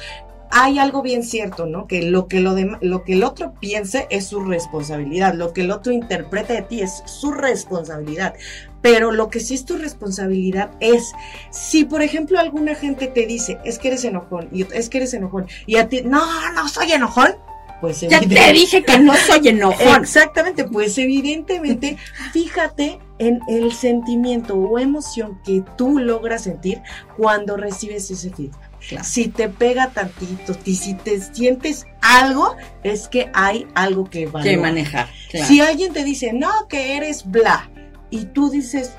hay 0.51 0.79
algo 0.79 1.01
bien 1.01 1.23
cierto, 1.23 1.65
¿no? 1.65 1.87
Que 1.87 2.03
lo 2.03 2.27
que, 2.27 2.39
lo, 2.39 2.53
de, 2.53 2.77
lo 2.81 3.03
que 3.03 3.13
el 3.13 3.23
otro 3.23 3.53
piense 3.59 4.07
es 4.09 4.27
su 4.27 4.41
responsabilidad, 4.41 5.33
lo 5.33 5.53
que 5.53 5.61
el 5.61 5.71
otro 5.71 5.91
interprete 5.91 6.53
de 6.53 6.61
ti 6.61 6.81
es 6.81 7.03
su 7.05 7.31
responsabilidad. 7.31 8.35
Pero 8.81 9.11
lo 9.11 9.29
que 9.29 9.39
sí 9.39 9.53
es 9.55 9.65
tu 9.65 9.77
responsabilidad 9.77 10.71
es, 10.79 11.13
si 11.49 11.83
por 11.83 12.01
ejemplo 12.01 12.39
alguna 12.39 12.75
gente 12.75 13.07
te 13.07 13.25
dice, 13.25 13.57
es 13.65 13.79
que 13.79 13.89
eres 13.89 14.05
enojón, 14.05 14.49
y 14.51 14.65
es 14.73 14.89
que 14.89 14.97
eres 14.97 15.13
enojón, 15.13 15.47
y 15.65 15.77
a 15.77 15.89
ti, 15.89 16.01
no, 16.03 16.21
no 16.53 16.69
soy 16.69 16.91
enojón, 16.91 17.35
pues 17.81 18.01
ya 18.01 18.19
te 18.19 18.53
dije 18.53 18.83
que 18.83 18.97
no 18.99 19.15
soy 19.15 19.49
enojón. 19.49 20.01
Exactamente, 20.01 20.63
pues 20.63 20.97
evidentemente, 20.97 21.97
fíjate 22.33 22.99
en 23.19 23.39
el 23.47 23.71
sentimiento 23.73 24.55
o 24.55 24.79
emoción 24.79 25.39
que 25.43 25.63
tú 25.77 25.99
logras 25.99 26.43
sentir 26.43 26.81
cuando 27.17 27.57
recibes 27.57 28.09
ese 28.09 28.31
feedback. 28.31 28.66
Si 29.03 29.27
te 29.27 29.49
pega 29.49 29.89
tantito 29.89 30.55
y 30.65 30.75
si 30.75 30.93
te 30.93 31.19
sientes 31.19 31.85
algo, 32.01 32.55
es 32.83 33.07
que 33.07 33.29
hay 33.33 33.67
algo 33.75 34.09
que, 34.09 34.29
que 34.43 34.57
manejar. 34.57 35.09
Si 35.47 35.61
alguien 35.61 35.93
te 35.93 36.03
dice, 36.03 36.33
no, 36.33 36.51
que 36.67 36.97
eres 36.97 37.29
bla, 37.29 37.69
y 38.09 38.25
tú 38.25 38.49
dices, 38.49 38.91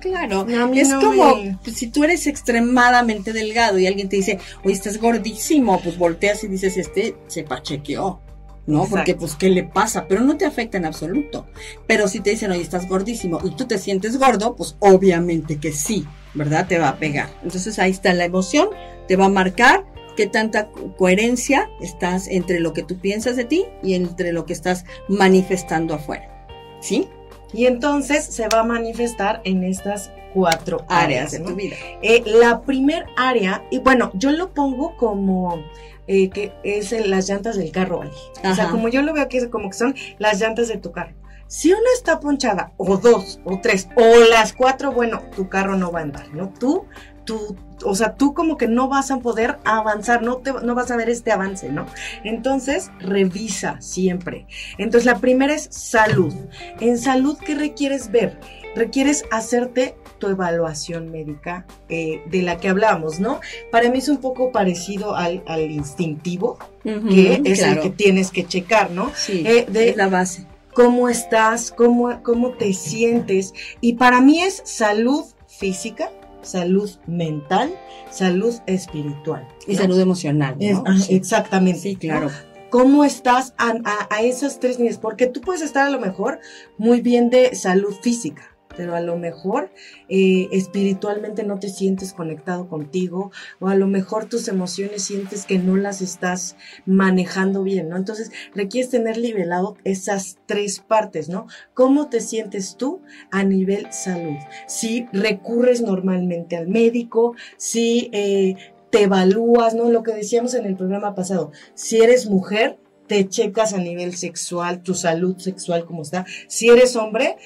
Claro, 0.00 0.46
es 0.74 0.94
como 0.94 1.36
pues, 1.64 1.76
si 1.76 1.88
tú 1.88 2.04
eres 2.04 2.26
extremadamente 2.26 3.32
delgado 3.32 3.78
y 3.78 3.86
alguien 3.86 4.08
te 4.08 4.16
dice, 4.16 4.38
oye, 4.64 4.74
estás 4.74 4.98
gordísimo, 4.98 5.80
pues 5.82 5.98
volteas 5.98 6.44
y 6.44 6.48
dices, 6.48 6.76
este 6.76 7.16
se 7.26 7.42
pachequeó. 7.42 8.20
¿no? 8.66 8.84
Porque 8.84 9.14
pues, 9.14 9.34
¿qué 9.34 9.48
le 9.48 9.64
pasa? 9.64 10.06
Pero 10.06 10.20
no 10.20 10.36
te 10.36 10.44
afecta 10.44 10.76
en 10.76 10.84
absoluto. 10.84 11.46
Pero 11.86 12.06
si 12.06 12.20
te 12.20 12.30
dicen, 12.30 12.50
oye, 12.50 12.60
estás 12.60 12.86
gordísimo 12.86 13.40
y 13.42 13.50
tú 13.52 13.66
te 13.66 13.78
sientes 13.78 14.18
gordo, 14.18 14.54
pues 14.56 14.76
obviamente 14.78 15.58
que 15.58 15.72
sí, 15.72 16.06
¿verdad? 16.34 16.66
Te 16.66 16.78
va 16.78 16.88
a 16.88 16.96
pegar. 16.96 17.28
Entonces 17.42 17.78
ahí 17.78 17.90
está 17.90 18.12
la 18.14 18.24
emoción, 18.24 18.68
te 19.06 19.16
va 19.16 19.26
a 19.26 19.30
marcar 19.30 19.84
qué 20.16 20.26
tanta 20.26 20.68
coherencia 20.96 21.70
estás 21.80 22.28
entre 22.28 22.60
lo 22.60 22.72
que 22.72 22.82
tú 22.82 22.98
piensas 22.98 23.36
de 23.36 23.44
ti 23.44 23.66
y 23.82 23.94
entre 23.94 24.32
lo 24.32 24.46
que 24.46 24.52
estás 24.52 24.84
manifestando 25.08 25.94
afuera. 25.94 26.46
¿Sí? 26.80 27.08
Y 27.52 27.66
entonces 27.66 28.24
se 28.24 28.48
va 28.48 28.60
a 28.60 28.64
manifestar 28.64 29.40
en 29.44 29.64
estas 29.64 30.10
cuatro 30.34 30.84
áreas, 30.88 31.32
de 31.32 31.40
tu 31.40 31.54
vida. 31.54 31.76
Eh, 32.02 32.22
la 32.26 32.60
primer 32.60 33.06
área, 33.16 33.64
y 33.70 33.78
bueno, 33.78 34.10
yo 34.14 34.30
lo 34.32 34.52
pongo 34.52 34.96
como 34.96 35.64
eh, 36.06 36.30
que 36.30 36.52
es 36.62 36.92
las 37.06 37.28
llantas 37.28 37.56
del 37.56 37.70
carro, 37.70 38.00
O 38.44 38.54
sea, 38.54 38.68
como 38.70 38.88
yo 38.88 39.02
lo 39.02 39.12
veo 39.12 39.22
aquí, 39.22 39.46
como 39.48 39.70
que 39.70 39.76
son 39.76 39.94
las 40.18 40.40
llantas 40.40 40.68
de 40.68 40.78
tu 40.78 40.92
carro. 40.92 41.14
Si 41.48 41.72
una 41.72 41.80
está 41.94 42.20
ponchada, 42.20 42.72
o 42.76 42.98
dos, 42.98 43.40
o 43.44 43.58
tres, 43.60 43.88
o 43.96 44.18
las 44.30 44.52
cuatro, 44.52 44.92
bueno, 44.92 45.22
tu 45.34 45.48
carro 45.48 45.76
no 45.76 45.90
va 45.90 46.00
a 46.00 46.02
andar, 46.02 46.34
¿no? 46.34 46.50
Tú, 46.50 46.84
tú, 47.24 47.56
o 47.84 47.94
sea, 47.94 48.16
tú 48.16 48.34
como 48.34 48.58
que 48.58 48.68
no 48.68 48.88
vas 48.88 49.10
a 49.10 49.20
poder 49.20 49.58
avanzar, 49.64 50.22
no, 50.22 50.36
te, 50.36 50.52
no 50.52 50.74
vas 50.74 50.90
a 50.90 50.96
ver 50.96 51.08
este 51.08 51.32
avance, 51.32 51.70
¿no? 51.70 51.86
Entonces, 52.22 52.90
revisa 52.98 53.80
siempre. 53.80 54.46
Entonces, 54.76 55.06
la 55.06 55.20
primera 55.20 55.54
es 55.54 55.68
salud. 55.70 56.34
En 56.80 56.98
salud, 56.98 57.38
¿qué 57.38 57.54
requieres 57.54 58.10
ver? 58.10 58.38
Requieres 58.76 59.24
hacerte 59.30 59.96
tu 60.18 60.28
evaluación 60.28 61.10
médica 61.10 61.64
eh, 61.88 62.22
de 62.26 62.42
la 62.42 62.58
que 62.58 62.68
hablamos, 62.68 63.20
¿no? 63.20 63.40
Para 63.72 63.88
mí 63.90 63.98
es 63.98 64.10
un 64.10 64.18
poco 64.18 64.52
parecido 64.52 65.16
al, 65.16 65.42
instintivo, 65.70 66.58
que 66.82 67.40
es 67.44 67.62
el 67.62 67.80
que 67.80 67.88
tienes 67.88 68.30
que 68.30 68.46
checar, 68.46 68.90
¿no? 68.90 69.10
Sí, 69.14 69.44
eh, 69.46 69.64
de, 69.66 69.94
la 69.96 70.08
base 70.08 70.44
cómo 70.78 71.08
estás, 71.08 71.72
cómo, 71.72 72.22
cómo 72.22 72.52
te 72.52 72.72
sientes. 72.72 73.52
Y 73.80 73.94
para 73.94 74.20
mí 74.20 74.40
es 74.40 74.62
salud 74.64 75.24
física, 75.48 76.12
salud 76.40 76.88
mental, 77.08 77.74
salud 78.12 78.54
espiritual. 78.66 79.44
Y 79.66 79.74
salud 79.74 79.98
emocional. 79.98 80.56
¿no? 80.60 80.84
Exactamente. 81.08 81.80
Sí, 81.80 81.96
claro. 81.96 82.30
¿Cómo 82.70 83.02
estás 83.02 83.54
a, 83.58 83.72
a, 84.08 84.22
esas 84.22 84.60
tres 84.60 84.78
niveles? 84.78 84.98
Porque 84.98 85.26
tú 85.26 85.40
puedes 85.40 85.62
estar 85.62 85.84
a 85.84 85.90
lo 85.90 85.98
mejor 85.98 86.38
muy 86.76 87.00
bien 87.00 87.28
de 87.28 87.56
salud 87.56 87.96
física, 88.00 88.56
pero 88.78 88.94
a 88.94 89.00
lo 89.00 89.18
mejor 89.18 89.72
eh, 90.08 90.48
espiritualmente 90.52 91.42
no 91.42 91.58
te 91.58 91.68
sientes 91.68 92.12
conectado 92.12 92.68
contigo 92.68 93.32
o 93.58 93.66
a 93.66 93.74
lo 93.74 93.88
mejor 93.88 94.26
tus 94.26 94.46
emociones 94.46 95.02
sientes 95.02 95.46
que 95.46 95.58
no 95.58 95.76
las 95.76 96.00
estás 96.00 96.56
manejando 96.86 97.64
bien, 97.64 97.88
¿no? 97.88 97.96
Entonces 97.96 98.30
requieres 98.54 98.88
tener 98.88 99.18
nivelado 99.18 99.76
esas 99.82 100.38
tres 100.46 100.78
partes, 100.78 101.28
¿no? 101.28 101.48
¿Cómo 101.74 102.08
te 102.08 102.20
sientes 102.20 102.76
tú 102.76 103.02
a 103.32 103.42
nivel 103.42 103.92
salud? 103.92 104.36
Si 104.68 105.06
recurres 105.12 105.82
normalmente 105.82 106.56
al 106.56 106.68
médico, 106.68 107.34
si 107.56 108.10
eh, 108.12 108.54
te 108.90 109.02
evalúas, 109.02 109.74
¿no? 109.74 109.90
Lo 109.90 110.04
que 110.04 110.12
decíamos 110.12 110.54
en 110.54 110.66
el 110.66 110.76
programa 110.76 111.16
pasado, 111.16 111.50
si 111.74 112.00
eres 112.00 112.26
mujer, 112.30 112.78
te 113.08 113.28
checas 113.28 113.72
a 113.72 113.78
nivel 113.78 114.14
sexual, 114.14 114.82
tu 114.82 114.94
salud 114.94 115.36
sexual, 115.38 115.84
cómo 115.84 116.02
está. 116.02 116.26
Si 116.46 116.68
eres 116.68 116.94
hombre, 116.94 117.36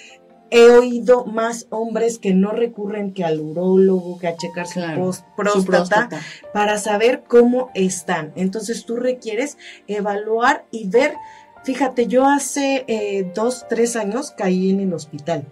he 0.53 0.71
oído 0.71 1.25
más 1.25 1.67
hombres 1.71 2.19
que 2.19 2.35
no 2.35 2.53
recurren 2.53 3.15
que 3.15 3.25
al 3.25 3.41
urólogo, 3.41 4.19
que 4.19 4.29
a 4.29 4.37
checar 4.37 4.67
su, 4.67 5.25
próstata, 5.35 6.11
para 6.53 6.77
saber 6.77 7.25
cómo 7.27 7.71
están. 7.75 8.33
Entonces 8.37 8.85
tú 8.85 8.97
requieres 8.97 9.57
evaluar 9.89 10.67
y 10.71 10.89
ver. 10.89 11.17
Fíjate, 11.65 12.07
yo 12.07 12.27
hace 12.27 12.85
eh, 12.87 13.33
dos, 13.35 13.67
tres 13.69 13.97
años 13.97 14.35
caí 14.37 14.71
en 14.71 14.81
el 14.81 14.93
hospital. 14.93 15.49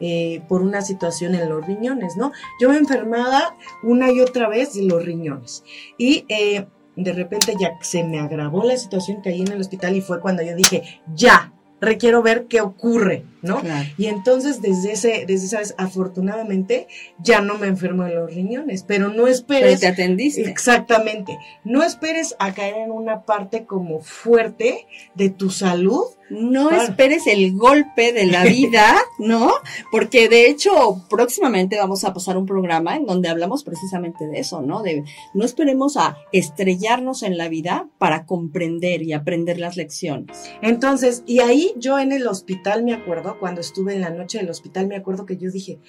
Eh, 0.00 0.42
por 0.48 0.60
una 0.60 0.82
situación 0.82 1.34
en 1.34 1.48
los 1.48 1.64
riñones, 1.64 2.16
¿no? 2.16 2.32
Yo 2.60 2.68
me 2.68 2.76
enfermaba 2.76 3.56
una 3.82 4.10
y 4.10 4.20
otra 4.20 4.48
vez 4.48 4.74
de 4.74 4.82
los 4.82 5.02
riñones. 5.02 5.64
Y 5.96 6.26
eh, 6.28 6.66
de 6.96 7.12
repente 7.12 7.54
ya 7.58 7.78
se 7.80 8.04
me 8.04 8.20
agravó 8.20 8.64
la 8.64 8.76
situación, 8.76 9.22
caí 9.22 9.40
en 9.40 9.52
el 9.52 9.60
hospital 9.60 9.96
y 9.96 10.02
fue 10.02 10.20
cuando 10.20 10.42
yo 10.42 10.54
dije, 10.54 11.00
ya, 11.14 11.53
requiero 11.84 12.22
ver 12.22 12.46
qué 12.46 12.60
ocurre, 12.60 13.24
¿no? 13.42 13.62
Y 13.96 14.06
entonces 14.06 14.60
desde 14.62 14.92
ese, 14.92 15.24
desde 15.26 15.46
esa 15.46 15.58
vez, 15.58 15.74
afortunadamente, 15.78 16.88
ya 17.18 17.40
no 17.40 17.58
me 17.58 17.66
enfermo 17.66 18.04
de 18.04 18.14
los 18.14 18.34
riñones, 18.34 18.82
pero 18.82 19.08
no 19.08 19.26
esperes. 19.26 19.80
Pero 19.80 19.80
te 19.80 19.86
atendiste. 19.88 20.48
Exactamente. 20.48 21.38
No 21.64 21.82
esperes 21.82 22.36
a 22.38 22.54
caer 22.54 22.76
en 22.76 22.90
una 22.90 23.22
parte 23.22 23.64
como 23.64 24.00
fuerte 24.00 24.86
de 25.14 25.30
tu 25.30 25.50
salud 25.50 26.04
no 26.30 26.70
esperes 26.70 27.26
el 27.26 27.54
golpe 27.56 28.12
de 28.12 28.26
la 28.26 28.44
vida, 28.44 28.96
¿no? 29.18 29.52
Porque 29.90 30.28
de 30.28 30.48
hecho, 30.48 31.04
próximamente 31.10 31.76
vamos 31.76 32.04
a 32.04 32.14
pasar 32.14 32.36
un 32.36 32.46
programa 32.46 32.96
en 32.96 33.06
donde 33.06 33.28
hablamos 33.28 33.62
precisamente 33.62 34.26
de 34.26 34.40
eso, 34.40 34.62
¿no? 34.62 34.82
De 34.82 35.04
no 35.34 35.44
esperemos 35.44 35.96
a 35.96 36.16
estrellarnos 36.32 37.22
en 37.22 37.36
la 37.36 37.48
vida 37.48 37.88
para 37.98 38.24
comprender 38.24 39.02
y 39.02 39.12
aprender 39.12 39.58
las 39.58 39.76
lecciones. 39.76 40.50
Entonces, 40.62 41.22
y 41.26 41.40
ahí 41.40 41.73
yo 41.76 41.98
en 41.98 42.12
el 42.12 42.26
hospital 42.26 42.84
me 42.84 42.94
acuerdo, 42.94 43.38
cuando 43.38 43.60
estuve 43.60 43.94
en 43.94 44.00
la 44.00 44.10
noche 44.10 44.38
del 44.38 44.50
hospital, 44.50 44.86
me 44.86 44.96
acuerdo 44.96 45.26
que 45.26 45.36
yo 45.36 45.50
dije, 45.50 45.80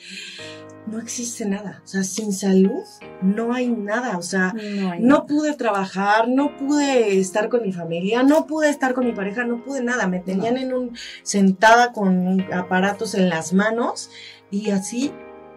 no 0.88 1.00
existe 1.00 1.46
nada. 1.46 1.82
O 1.84 1.88
sea, 1.88 2.04
sin 2.04 2.34
salud 2.34 2.84
no 3.22 3.54
hay 3.54 3.68
nada. 3.68 4.18
O 4.18 4.22
sea, 4.22 4.54
no, 5.00 5.26
pude 5.26 5.54
trabajar, 5.56 6.28
no 6.28 6.56
pude 6.58 7.20
estar 7.20 7.50
con 7.50 7.64
mi 7.64 7.72
familia, 7.72 8.24
no 8.24 8.46
pude 8.46 8.70
estar 8.70 8.94
con 8.94 9.06
mi 9.06 9.14
pareja, 9.14 9.46
no 9.46 9.64
pude 9.64 9.84
nada. 9.84 10.08
Me 10.08 10.20
tenían 10.20 10.58
en 10.58 10.74
un 10.74 10.96
sentada 11.24 11.92
con 11.92 12.42
aparatos 12.54 13.16
en 13.16 13.30
las 13.30 13.54
manos 13.54 14.10
y 14.52 14.72
así 14.72 15.12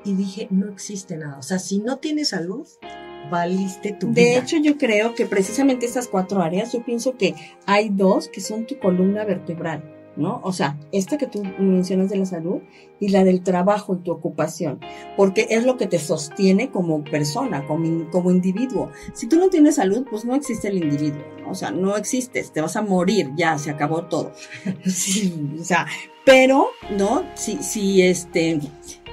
y 0.04 0.14
dije, 0.14 0.49
no 0.50 0.70
existe 0.70 1.16
nada. 1.16 1.38
O 1.38 1.42
sea, 1.42 1.58
si 1.58 1.80
no 1.80 1.99
tienes 1.99 2.30
salud, 2.30 2.66
valiste 3.30 3.92
tu 3.92 4.08
vida. 4.08 4.23
De 4.23 4.38
hecho, 4.38 4.56
yo 4.56 4.78
creo 4.78 5.14
que 5.14 5.26
precisamente 5.26 5.85
estas 5.85 6.08
cuatro 6.08 6.40
áreas, 6.40 6.73
yo 6.73 6.85
pienso 6.85 7.16
que 7.16 7.35
hay 7.66 7.90
dos 7.90 8.28
que 8.28 8.40
son 8.40 8.66
tu 8.66 8.78
columna 8.78 9.25
vertebral. 9.25 9.97
¿No? 10.18 10.40
O 10.42 10.52
sea, 10.52 10.78
esta 10.92 11.16
que 11.16 11.26
tú 11.26 11.42
mencionas 11.58 12.10
de 12.10 12.16
la 12.16 12.26
salud 12.26 12.58
y 13.00 13.08
la 13.08 13.25
del 13.25 13.42
trabajo 13.42 13.94
y 13.94 14.02
tu 14.02 14.10
ocupación, 14.10 14.80
porque 15.16 15.46
es 15.50 15.64
lo 15.64 15.76
que 15.76 15.87
te 15.87 15.98
sostiene 15.98 16.70
como 16.70 17.04
persona, 17.04 17.66
como, 17.66 18.10
como 18.10 18.30
individuo. 18.30 18.90
Si 19.14 19.28
tú 19.28 19.38
no 19.38 19.48
tienes 19.48 19.76
salud, 19.76 20.04
pues 20.10 20.25
no 20.25 20.34
existe 20.34 20.68
el 20.68 20.82
individuo, 20.82 21.22
o 21.48 21.54
sea, 21.54 21.70
no 21.70 21.96
existes, 21.96 22.52
te 22.52 22.60
vas 22.60 22.76
a 22.76 22.82
morir, 22.82 23.30
ya 23.37 23.56
se 23.56 23.70
acabó 23.70 24.04
todo. 24.04 24.32
sí, 24.84 25.54
o 25.58 25.64
sea, 25.64 25.87
pero, 26.25 26.66
¿no? 26.98 27.25
Si, 27.34 27.62
si 27.62 28.02
este, 28.02 28.60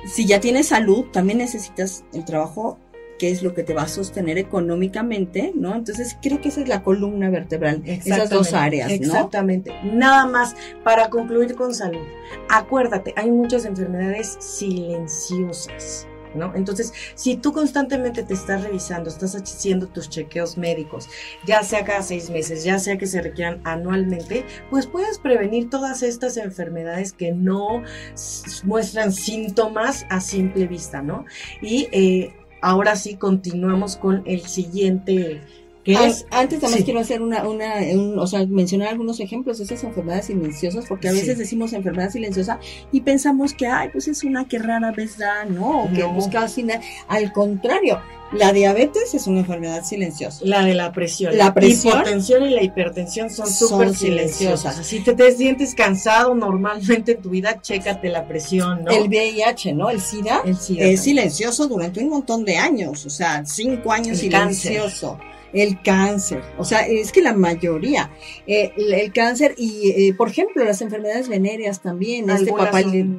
si 0.05 0.25
ya 0.25 0.39
tienes 0.39 0.67
salud, 0.67 1.05
también 1.11 1.37
necesitas 1.37 2.03
el 2.13 2.25
trabajo 2.25 2.77
qué 3.17 3.31
es 3.31 3.43
lo 3.43 3.53
que 3.53 3.63
te 3.63 3.73
va 3.73 3.83
a 3.83 3.87
sostener 3.87 4.37
económicamente, 4.37 5.51
¿no? 5.55 5.75
Entonces 5.75 6.17
creo 6.21 6.41
que 6.41 6.49
esa 6.49 6.61
es 6.61 6.67
la 6.67 6.83
columna 6.83 7.29
vertebral, 7.29 7.81
esas 7.85 8.29
dos 8.29 8.53
áreas, 8.53 8.89
¿no? 8.89 8.95
Exactamente. 8.95 9.71
Nada 9.83 10.25
más 10.25 10.55
para 10.83 11.09
concluir 11.09 11.55
con 11.55 11.73
salud. 11.73 12.05
Acuérdate, 12.49 13.13
hay 13.15 13.31
muchas 13.31 13.65
enfermedades 13.65 14.37
silenciosas. 14.39 16.07
¿no? 16.35 16.53
Entonces, 16.53 16.93
si 17.15 17.37
tú 17.37 17.53
constantemente 17.53 18.23
te 18.23 18.33
estás 18.33 18.63
revisando, 18.63 19.09
estás 19.09 19.35
haciendo 19.35 19.87
tus 19.87 20.09
chequeos 20.09 20.57
médicos, 20.57 21.07
ya 21.45 21.63
sea 21.63 21.85
cada 21.85 22.01
seis 22.01 22.29
meses, 22.29 22.63
ya 22.63 22.77
sea 22.77 22.97
que 22.97 23.07
se 23.07 23.21
requieran 23.21 23.61
anualmente, 23.63 24.45
pues 24.69 24.85
puedes 24.85 25.17
prevenir 25.17 25.69
todas 25.69 26.03
estas 26.03 26.37
enfermedades 26.37 27.13
que 27.13 27.31
no 27.31 27.83
muestran 28.63 29.11
síntomas 29.11 30.05
a 30.09 30.19
simple 30.19 30.67
vista, 30.67 31.01
¿no? 31.01 31.25
Y 31.61 31.87
eh, 31.91 32.33
ahora 32.61 32.95
sí 32.95 33.15
continuamos 33.15 33.97
con 33.97 34.23
el 34.25 34.41
siguiente 34.41 35.41
antes 36.31 36.59
también 36.59 36.83
quiero 36.83 36.99
hacer 36.99 37.21
una, 37.21 37.47
una 37.47 37.75
o 38.17 38.27
sea, 38.27 38.45
mencionar 38.47 38.89
algunos 38.89 39.19
ejemplos 39.19 39.59
de 39.59 39.65
esas 39.65 39.83
enfermedades 39.83 40.25
silenciosas, 40.25 40.85
porque 40.87 41.09
a 41.09 41.11
veces 41.11 41.37
decimos 41.37 41.73
enfermedad 41.73 42.09
silenciosa 42.09 42.59
y 42.91 43.01
pensamos 43.01 43.53
que, 43.53 43.67
ay, 43.67 43.89
pues 43.91 44.07
es 44.07 44.23
una 44.23 44.47
que 44.47 44.57
rara 44.57 44.91
vez 44.91 45.17
da, 45.17 45.45
¿no? 45.45 45.83
O 45.83 45.89
que 45.91 45.99
no. 45.99 46.17
casi 46.31 46.63
nada. 46.63 46.81
Al 47.07 47.31
contrario, 47.31 47.99
la 48.31 48.51
diabetes 48.51 49.13
es 49.13 49.27
una 49.27 49.41
enfermedad 49.41 49.83
silenciosa. 49.83 50.41
La 50.43 50.65
de 50.65 50.73
la 50.73 50.91
presión. 50.91 51.37
La 51.37 51.53
presión. 51.53 51.93
La 51.93 51.99
hipotensión 52.01 52.43
y 52.43 52.49
la 52.49 52.63
hipertensión 52.63 53.29
son 53.29 53.47
súper 53.47 53.95
silenciosas. 53.95 54.85
Si 54.85 55.01
te, 55.01 55.13
te, 55.13 55.31
sientes 55.31 55.75
cansado 55.75 56.33
normalmente 56.33 57.13
en 57.13 57.21
tu 57.21 57.29
vida, 57.29 57.61
chécate 57.61 58.09
la 58.09 58.27
presión, 58.27 58.83
¿no? 58.83 58.91
El 58.91 59.07
VIH, 59.07 59.73
¿no? 59.73 59.89
El 59.89 60.01
SIDA, 60.01 60.41
El 60.43 60.57
SIDA 60.57 60.85
es 60.85 61.01
silencioso 61.01 61.67
durante 61.67 62.03
un 62.03 62.09
montón 62.09 62.43
de 62.43 62.57
años, 62.57 63.05
o 63.05 63.09
sea, 63.09 63.45
cinco 63.45 63.91
años 63.91 64.17
silencioso 64.17 65.19
el 65.53 65.81
cáncer, 65.81 66.41
o 66.57 66.63
sea, 66.63 66.81
es 66.81 67.11
que 67.11 67.21
la 67.21 67.33
mayoría, 67.33 68.11
eh, 68.47 68.71
el, 68.77 69.11
cáncer 69.13 69.55
y, 69.57 69.89
eh, 69.89 70.13
por 70.13 70.29
ejemplo, 70.29 70.63
las 70.63 70.81
enfermedades 70.81 71.29
venéreas 71.29 71.81
también, 71.81 72.29
este 72.29 72.51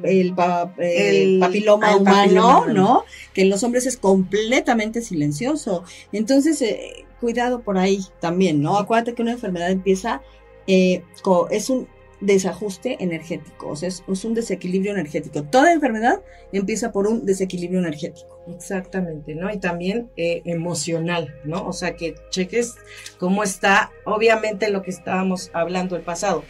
el, 0.03 1.39
papiloma 1.39 1.95
humano, 1.95 2.65
¿no? 2.67 3.03
Que 3.33 3.41
en 3.41 3.49
los 3.49 3.63
hombres 3.63 3.85
es 3.85 3.97
completamente 3.97 5.01
silencioso. 5.01 5.83
Entonces, 6.11 6.61
eh, 6.61 7.05
cuidado 7.19 7.61
por 7.61 7.77
ahí 7.77 8.05
también, 8.19 8.61
¿no? 8.61 8.77
Acuérdate 8.77 9.13
que 9.15 9.21
una 9.21 9.31
enfermedad 9.31 9.71
empieza, 9.71 10.21
es 10.67 11.69
un 11.69 11.87
desajuste 12.19 12.97
energético, 12.99 13.69
o 13.69 13.75
sea, 13.75 13.89
es, 13.89 14.03
un 14.07 14.33
desequilibrio 14.33 14.91
energético. 14.91 15.43
Toda 15.43 15.71
enfermedad 15.71 16.21
empieza 16.51 16.91
por 16.91 17.07
un 17.07 17.25
desequilibrio 17.25 17.79
energético. 17.79 18.27
Exactamente, 18.47 19.35
¿no? 19.35 19.51
Y 19.51 19.59
también 19.59 20.09
eh, 20.15 20.41
emocional, 20.45 21.35
¿no? 21.43 21.67
O 21.67 21.73
sea, 21.73 21.95
que 21.95 22.15
cheques 22.29 22.75
cómo 23.19 23.43
está, 23.43 23.91
obviamente, 24.05 24.69
lo 24.69 24.81
que 24.81 24.91
estábamos 24.91 25.51
hablando 25.53 25.95
el 25.95 26.01
pasado. 26.01 26.43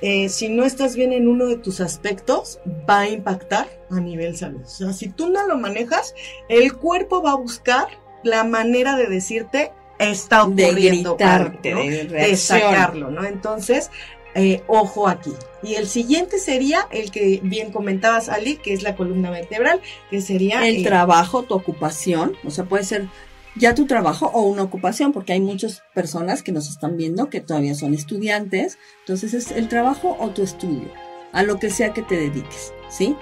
Eh, 0.00 0.28
si 0.28 0.48
no 0.48 0.64
estás 0.64 0.94
bien 0.94 1.12
en 1.12 1.26
uno 1.26 1.46
de 1.46 1.56
tus 1.56 1.80
aspectos, 1.80 2.60
va 2.88 3.00
a 3.00 3.08
impactar 3.08 3.66
a 3.90 4.00
nivel 4.00 4.36
salud. 4.36 4.62
O 4.62 4.68
sea, 4.68 4.92
si 4.92 5.08
tú 5.08 5.28
no 5.28 5.46
lo 5.46 5.58
manejas, 5.58 6.14
el 6.48 6.74
cuerpo 6.74 7.22
va 7.22 7.32
a 7.32 7.36
buscar 7.36 7.88
la 8.22 8.44
manera 8.44 8.96
de 8.96 9.08
decirte 9.08 9.72
está 9.98 10.44
ocurriendo 10.44 11.16
de, 11.16 12.06
de 12.08 12.36
sacarlo, 12.36 13.10
¿no? 13.10 13.24
Entonces, 13.24 13.90
eh, 14.34 14.62
ojo 14.66 15.08
aquí. 15.08 15.32
Y 15.62 15.74
el 15.74 15.86
siguiente 15.86 16.38
sería 16.38 16.88
el 16.90 17.10
que 17.10 17.40
bien 17.42 17.70
comentabas, 17.70 18.28
Ali, 18.28 18.56
que 18.56 18.72
es 18.72 18.82
la 18.82 18.96
columna 18.96 19.30
vertebral, 19.30 19.80
que 20.10 20.20
sería... 20.20 20.66
El 20.66 20.82
trabajo, 20.82 21.42
tu 21.44 21.54
ocupación, 21.54 22.36
o 22.44 22.50
sea, 22.50 22.64
puede 22.64 22.84
ser 22.84 23.08
ya 23.54 23.74
tu 23.74 23.86
trabajo 23.86 24.30
o 24.32 24.42
una 24.42 24.62
ocupación, 24.62 25.12
porque 25.12 25.34
hay 25.34 25.40
muchas 25.40 25.82
personas 25.94 26.42
que 26.42 26.52
nos 26.52 26.68
están 26.68 26.96
viendo 26.96 27.28
que 27.28 27.40
todavía 27.40 27.74
son 27.74 27.94
estudiantes, 27.94 28.78
entonces 29.00 29.34
es 29.34 29.50
el 29.50 29.68
trabajo 29.68 30.16
o 30.18 30.30
tu 30.30 30.42
estudio, 30.42 30.90
a 31.32 31.42
lo 31.42 31.58
que 31.58 31.70
sea 31.70 31.92
que 31.92 32.02
te 32.02 32.16
dediques, 32.16 32.72
¿sí? 32.88 33.14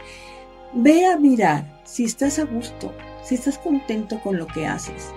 Ve 0.73 1.07
a 1.07 1.17
mirar 1.17 1.83
si 1.85 2.05
estás 2.05 2.39
a 2.39 2.45
gusto, 2.45 2.95
si 3.25 3.35
estás 3.35 3.59
contento 3.59 4.21
con 4.21 4.39
lo 4.39 4.47
que 4.47 4.67
haces, 4.67 5.13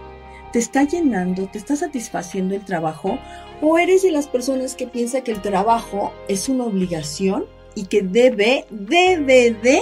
te 0.54 0.60
está 0.60 0.84
llenando, 0.84 1.48
te 1.48 1.58
está 1.58 1.76
satisfaciendo 1.76 2.56
el 2.56 2.64
trabajo 2.64 3.18
o 3.62 3.80
eres 3.80 4.04
de 4.04 4.12
las 4.12 4.28
personas 4.28 4.76
que 4.76 4.88
piensa 4.88 5.22
que 5.22 5.32
el 5.32 5.42
trabajo 5.42 6.14
es 6.28 6.48
una 6.48 6.66
obligación 6.66 7.46
y 7.76 7.86
que 7.86 8.04
debe, 8.04 8.66
debe 8.70 9.52
de 9.52 9.82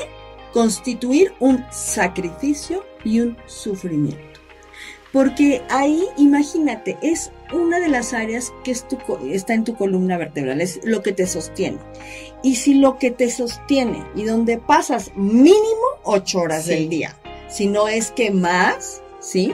constituir 0.54 1.34
un 1.42 1.63
sacrificio 1.72 2.86
y 3.04 3.19
un 3.19 3.38
sufrimiento. 3.48 4.39
Porque 5.12 5.62
ahí, 5.69 6.06
imagínate, 6.17 6.98
es 7.02 7.32
una 7.52 7.82
de 7.82 7.89
las 7.89 8.13
áreas 8.13 8.54
que 8.63 8.72
está 8.72 9.54
en 9.54 9.65
tu 9.65 9.76
columna 9.76 10.17
vertebral, 10.17 10.62
es 10.62 10.80
lo 10.86 11.04
que 11.04 11.12
te 11.12 11.28
sostiene. 11.28 11.80
Y 12.43 12.56
si 12.56 12.76
lo 12.76 12.98
que 12.98 13.12
te 13.12 13.30
sostiene 13.30 14.06
y 14.15 14.24
donde 14.24 14.58
pasas 14.58 15.12
mínimo 15.15 15.84
ocho 16.04 16.39
horas 16.39 16.65
del 16.65 16.88
día, 16.88 17.17
si 17.50 17.67
no 17.67 17.89
es 17.89 18.12
que 18.12 18.32
más, 18.32 19.02
¿sí? 19.19 19.54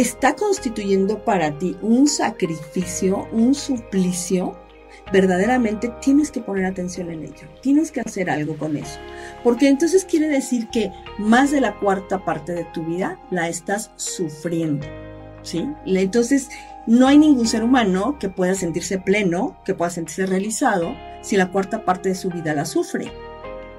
Está 0.00 0.36
constituyendo 0.36 1.24
para 1.24 1.58
ti 1.58 1.76
un 1.82 2.06
sacrificio, 2.06 3.26
un 3.32 3.52
suplicio, 3.54 4.56
verdaderamente 5.12 5.92
tienes 6.00 6.30
que 6.30 6.40
poner 6.40 6.66
atención 6.66 7.10
en 7.10 7.24
ello, 7.24 7.48
tienes 7.62 7.90
que 7.90 8.00
hacer 8.00 8.30
algo 8.30 8.56
con 8.56 8.76
eso. 8.76 9.00
Porque 9.42 9.68
entonces 9.68 10.04
quiere 10.04 10.28
decir 10.28 10.68
que 10.68 10.92
más 11.18 11.50
de 11.50 11.60
la 11.60 11.74
cuarta 11.80 12.24
parte 12.24 12.52
de 12.52 12.64
tu 12.66 12.84
vida 12.84 13.18
la 13.30 13.48
estás 13.48 13.90
sufriendo, 13.96 14.86
¿sí? 15.42 15.68
Entonces 15.84 16.48
no 16.86 17.08
hay 17.08 17.18
ningún 17.18 17.48
ser 17.48 17.64
humano 17.64 18.18
que 18.20 18.28
pueda 18.28 18.54
sentirse 18.54 18.98
pleno, 18.98 19.58
que 19.64 19.74
pueda 19.74 19.90
sentirse 19.90 20.26
realizado, 20.26 20.94
si 21.22 21.36
la 21.36 21.50
cuarta 21.50 21.84
parte 21.84 22.10
de 22.10 22.14
su 22.14 22.30
vida 22.30 22.54
la 22.54 22.64
sufre. 22.64 23.10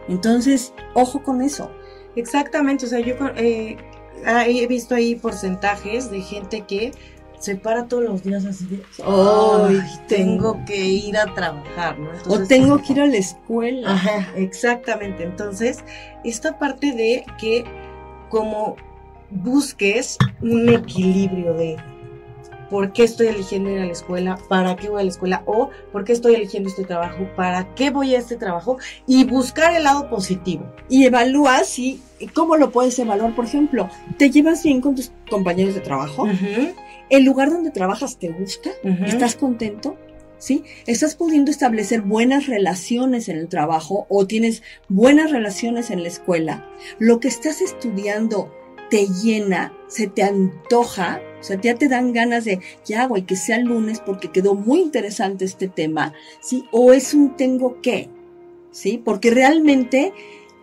Entonces, 0.10 0.73
ojo 0.95 1.23
con 1.23 1.41
eso. 1.41 1.71
Exactamente, 2.15 2.86
o 2.86 2.89
sea, 2.89 2.99
yo 2.99 3.15
eh, 3.36 3.77
he 4.25 4.67
visto 4.67 4.95
ahí 4.95 5.15
porcentajes 5.15 6.12
de 6.12 6.21
gente 6.21 6.62
que 6.62 6.91
se 7.39 7.55
para 7.55 7.88
todos 7.88 8.03
los 8.03 8.23
días 8.23 8.45
así 8.45 8.65
de, 8.65 8.84
ay, 9.05 9.82
tengo 10.08 10.60
que 10.65 10.77
ir 10.77 11.17
a 11.17 11.34
trabajar, 11.34 11.97
¿no? 11.97 12.10
o 12.27 12.39
tengo 12.43 12.82
que 12.82 12.93
ir 12.93 13.01
a 13.01 13.08
la 13.08 13.17
escuela. 13.17 13.93
Ajá, 13.93 14.27
exactamente. 14.36 15.23
Entonces, 15.23 15.84
esta 16.25 16.60
parte 16.60 16.91
de 16.91 17.25
que 17.39 17.63
como 18.29 18.75
busques 19.32 20.17
un 20.41 20.69
equilibrio 20.69 21.53
de 21.53 21.77
por 22.69 22.93
qué 22.93 23.03
estoy 23.03 23.27
eligiendo 23.27 23.69
ir 23.69 23.79
a 23.79 23.86
la 23.86 23.91
escuela, 23.91 24.38
para 24.47 24.75
qué 24.75 24.89
voy 24.89 25.01
a 25.01 25.03
la 25.03 25.10
escuela 25.10 25.43
o 25.45 25.69
por 25.91 26.03
qué 26.03 26.13
estoy 26.13 26.36
eligiendo 26.36 26.69
este 26.69 26.84
trabajo, 26.84 27.27
para 27.36 27.73
qué 27.75 27.89
voy 27.89 28.15
a 28.15 28.19
este 28.19 28.36
trabajo 28.36 28.77
y 29.08 29.23
buscar 29.25 29.75
el 29.75 29.84
lado 29.84 30.10
positivo. 30.10 30.65
Y 30.89 31.05
evalúa 31.05 31.63
si, 31.63 32.01
¿cómo 32.34 32.58
lo 32.58 32.71
puedes 32.71 32.97
evaluar? 32.99 33.36
Por 33.36 33.45
ejemplo, 33.45 33.89
¿te 34.17 34.29
llevas 34.29 34.63
bien 34.63 34.82
con 34.82 34.95
tus 34.95 35.12
compañeros 35.29 35.73
de 35.73 35.82
trabajo? 35.82 36.27
¿El 37.10 37.25
lugar 37.25 37.49
donde 37.49 37.71
trabajas 37.71 38.17
te 38.17 38.29
gusta? 38.29 38.69
¿Estás 39.05 39.36
contento? 39.36 39.97
¿Sí? 40.38 40.63
¿Estás 40.86 41.15
pudiendo 41.15 41.51
establecer 41.51 42.01
buenas 42.01 42.47
relaciones 42.47 43.27
en 43.27 43.38
el 43.38 43.49
trabajo 43.49 44.05
o 44.08 44.25
tienes 44.25 44.63
buenas 44.88 45.32
relaciones 45.32 45.91
en 45.91 46.01
la 46.01 46.08
escuela? 46.08 46.65
¿Lo 46.97 47.19
que 47.19 47.27
estás 47.27 47.60
estudiando 47.60 48.49
te 48.89 49.08
llena, 49.08 49.73
se 49.88 50.08
te 50.08 50.23
antoja, 50.23 51.21
o 51.39 51.43
sea, 51.43 51.60
ya 51.60 51.75
te 51.75 51.88
dan 51.88 52.13
ganas 52.13 52.45
de, 52.45 52.60
ya, 52.86 53.06
güey, 53.08 53.25
que 53.25 53.36
sea 53.36 53.60
lunes 53.60 53.99
porque 53.99 54.32
quedó 54.32 54.56
muy 54.56 54.82
interesante 54.82 55.45
este 55.45 55.67
tema, 55.67 56.13
¿sí? 56.41 56.65
O 56.71 56.91
es 56.91 57.13
un 57.13 57.38
tengo 57.38 57.82
que, 57.82 58.10
¿sí? 58.71 59.02
Porque 59.04 59.32
realmente 59.32 60.13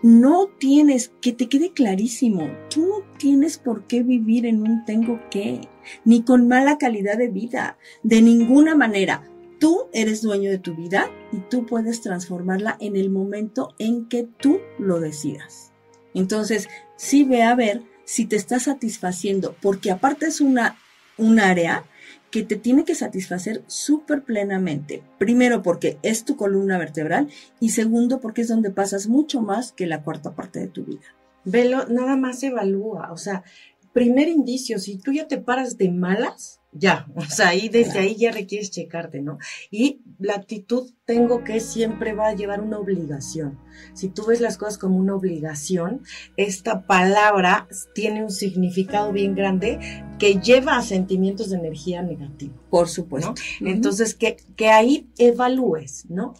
no 0.02 0.48
tienes, 0.58 1.12
que 1.20 1.32
te 1.32 1.48
quede 1.48 1.72
clarísimo, 1.72 2.50
tú 2.68 2.86
no 2.86 2.96
tienes 3.18 3.58
por 3.58 3.86
qué 3.86 4.02
vivir 4.02 4.46
en 4.46 4.62
un 4.62 4.84
tengo 4.84 5.20
que, 5.30 5.62
ni 6.04 6.22
con 6.22 6.48
mala 6.48 6.78
calidad 6.78 7.16
de 7.16 7.28
vida, 7.28 7.78
de 8.02 8.22
ninguna 8.22 8.74
manera. 8.74 9.28
Tú 9.58 9.86
eres 9.94 10.20
dueño 10.20 10.50
de 10.50 10.58
tu 10.58 10.74
vida 10.74 11.10
y 11.32 11.38
tú 11.48 11.64
puedes 11.64 12.02
transformarla 12.02 12.76
en 12.78 12.94
el 12.94 13.08
momento 13.08 13.74
en 13.78 14.06
que 14.06 14.28
tú 14.38 14.58
lo 14.78 15.00
decidas. 15.00 15.72
Entonces, 16.12 16.68
sí 16.96 17.24
ve 17.24 17.42
a 17.42 17.54
ver 17.54 17.82
si 18.06 18.24
te 18.24 18.36
está 18.36 18.58
satisfaciendo, 18.58 19.54
porque 19.60 19.90
aparte 19.90 20.26
es 20.26 20.40
una, 20.40 20.78
un 21.18 21.38
área 21.38 21.84
que 22.30 22.42
te 22.42 22.56
tiene 22.56 22.84
que 22.84 22.94
satisfacer 22.94 23.62
súper 23.66 24.22
plenamente. 24.22 25.02
Primero 25.18 25.62
porque 25.62 25.98
es 26.02 26.24
tu 26.24 26.36
columna 26.36 26.78
vertebral 26.78 27.28
y 27.60 27.70
segundo 27.70 28.20
porque 28.20 28.42
es 28.42 28.48
donde 28.48 28.70
pasas 28.70 29.08
mucho 29.08 29.42
más 29.42 29.72
que 29.72 29.86
la 29.86 30.02
cuarta 30.02 30.34
parte 30.34 30.60
de 30.60 30.68
tu 30.68 30.84
vida. 30.84 31.06
Velo, 31.44 31.86
nada 31.86 32.16
más 32.16 32.42
evalúa, 32.42 33.12
o 33.12 33.16
sea, 33.16 33.44
primer 33.92 34.28
indicio, 34.28 34.78
si 34.78 34.98
tú 34.98 35.12
ya 35.12 35.28
te 35.28 35.38
paras 35.38 35.78
de 35.78 35.90
malas, 35.90 36.60
ya, 36.78 37.06
o 37.14 37.22
sea, 37.22 37.48
ahí 37.48 37.68
desde 37.68 37.98
ahí 37.98 38.16
ya 38.16 38.32
requieres 38.32 38.70
checarte, 38.70 39.20
¿no? 39.20 39.38
Y 39.70 40.02
la 40.18 40.34
actitud 40.34 40.90
tengo 41.04 41.44
que 41.44 41.60
siempre 41.60 42.12
va 42.12 42.28
a 42.28 42.34
llevar 42.34 42.60
una 42.60 42.78
obligación. 42.78 43.58
Si 43.94 44.08
tú 44.08 44.26
ves 44.26 44.40
las 44.40 44.58
cosas 44.58 44.78
como 44.78 44.96
una 44.96 45.14
obligación, 45.14 46.02
esta 46.36 46.86
palabra 46.86 47.68
tiene 47.94 48.24
un 48.24 48.30
significado 48.30 49.12
bien 49.12 49.34
grande 49.34 49.78
que 50.18 50.40
lleva 50.40 50.76
a 50.76 50.82
sentimientos 50.82 51.50
de 51.50 51.58
energía 51.58 52.02
negativa. 52.02 52.54
Por 52.70 52.88
supuesto. 52.88 53.34
Entonces, 53.60 54.14
que, 54.14 54.36
que, 54.56 54.68
ahí 54.68 55.08
evalúes, 55.18 56.06
¿no? 56.08 56.34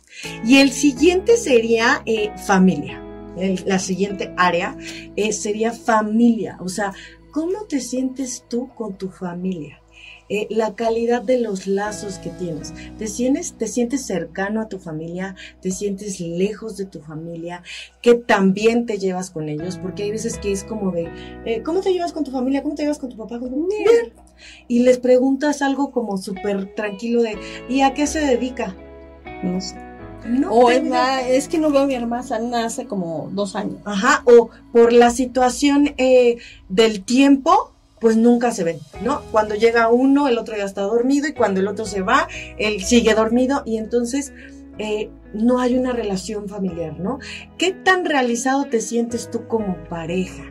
Y 0.44 0.57
el 0.59 0.70
siguiente 0.70 1.37
sería 1.37 2.03
eh, 2.07 2.31
familia. 2.46 3.03
la 3.66 3.79
siguiente 3.79 4.35
área 4.37 4.77
eh, 5.16 5.33
sería 5.33 5.72
familia. 5.72 6.59
O 6.61 6.68
sea, 6.68 6.92
¿cómo 7.31 7.64
te 7.68 7.81
sientes 7.81 8.44
tú 8.49 8.70
con 8.75 8.96
tu 8.96 9.11
familia? 9.11 9.81
Eh, 10.29 10.47
la 10.51 10.75
calidad 10.75 11.23
de 11.23 11.41
los 11.41 11.67
lazos 11.67 12.19
que 12.19 12.31
tienes. 12.31 12.73
¿Te 12.99 13.07
sientes, 13.07 13.55
¿Te 13.55 13.69
sientes 13.69 14.05
cercano 14.05 14.61
a 14.61 14.69
tu 14.69 14.79
familia? 14.79 15.37
¿Te 15.61 15.71
sientes 15.71 16.21
lejos 16.21 16.77
de 16.77 16.87
tu 16.87 17.01
familia? 17.01 17.62
¿Qué 18.03 18.15
también 18.15 18.87
te 18.87 18.99
llevas 18.99 19.31
con 19.31 19.49
ellos? 19.49 19.79
Porque 19.79 20.03
hay 20.05 20.11
veces 20.11 20.39
que 20.39 20.53
es 20.53 20.65
como 20.65 20.91
de, 20.91 21.09
eh, 21.45 21.62
¿cómo 21.62 21.81
te 21.81 21.93
llevas 21.93 22.12
con 22.12 22.25
tu 22.25 22.31
familia? 22.31 22.62
¿Cómo 22.62 22.75
te 22.75 22.83
llevas 22.83 22.99
con 22.99 23.11
tu 23.11 23.17
papá? 23.17 23.39
Bien. 23.39 24.12
Y 24.69 24.81
les 24.81 24.99
preguntas 24.99 25.62
algo 25.62 25.91
como 25.93 26.19
súper 26.19 26.75
tranquilo 26.75 27.23
de, 27.23 27.39
¿y 27.69 27.83
a 27.83 27.95
qué 27.95 28.07
se 28.07 28.21
dedica? 28.21 28.75
No 29.43 29.61
sé. 29.61 29.77
o 30.51 30.71
es, 30.71 31.49
que 31.49 31.59
no 31.59 31.71
veo 31.71 31.83
a 31.83 31.87
mi 31.87 31.95
hermana 31.95 32.65
hace 32.65 32.87
como 32.87 33.31
dos 33.33 33.55
años. 33.55 33.79
Ajá, 33.85 34.23
o 34.25 34.51
por 34.73 34.93
la 34.93 35.11
situación 35.11 35.95
eh, 35.99 36.39
del 36.69 37.05
tiempo, 37.05 37.76
pues 38.07 38.16
nunca 38.16 38.53
se 38.53 38.62
ven, 38.62 38.79
¿no? 39.03 39.21
Cuando 39.33 39.57
llega 39.57 39.88
uno, 39.88 40.29
el 40.29 40.38
otro 40.38 40.57
ya 40.57 40.62
está 40.62 40.83
dormido 40.83 41.27
y 41.27 41.33
cuando 41.33 41.59
el 41.59 41.66
otro 41.66 41.85
se 41.85 42.03
va, 42.03 42.29
él 42.57 42.85
sigue 42.85 43.14
dormido 43.14 43.64
y 43.66 43.79
entonces 43.79 44.33
eh, 44.79 45.11
no 45.35 45.59
hay 45.59 45.77
una 45.77 45.90
relación 45.90 46.49
familiar, 46.49 47.01
¿no? 47.01 47.19
¿Qué 47.59 47.73
tan 47.73 48.05
realizado 48.05 48.66
te 48.66 48.81
sientes 48.81 49.29
tú 49.29 49.49
como 49.49 49.77
pareja? 49.88 50.45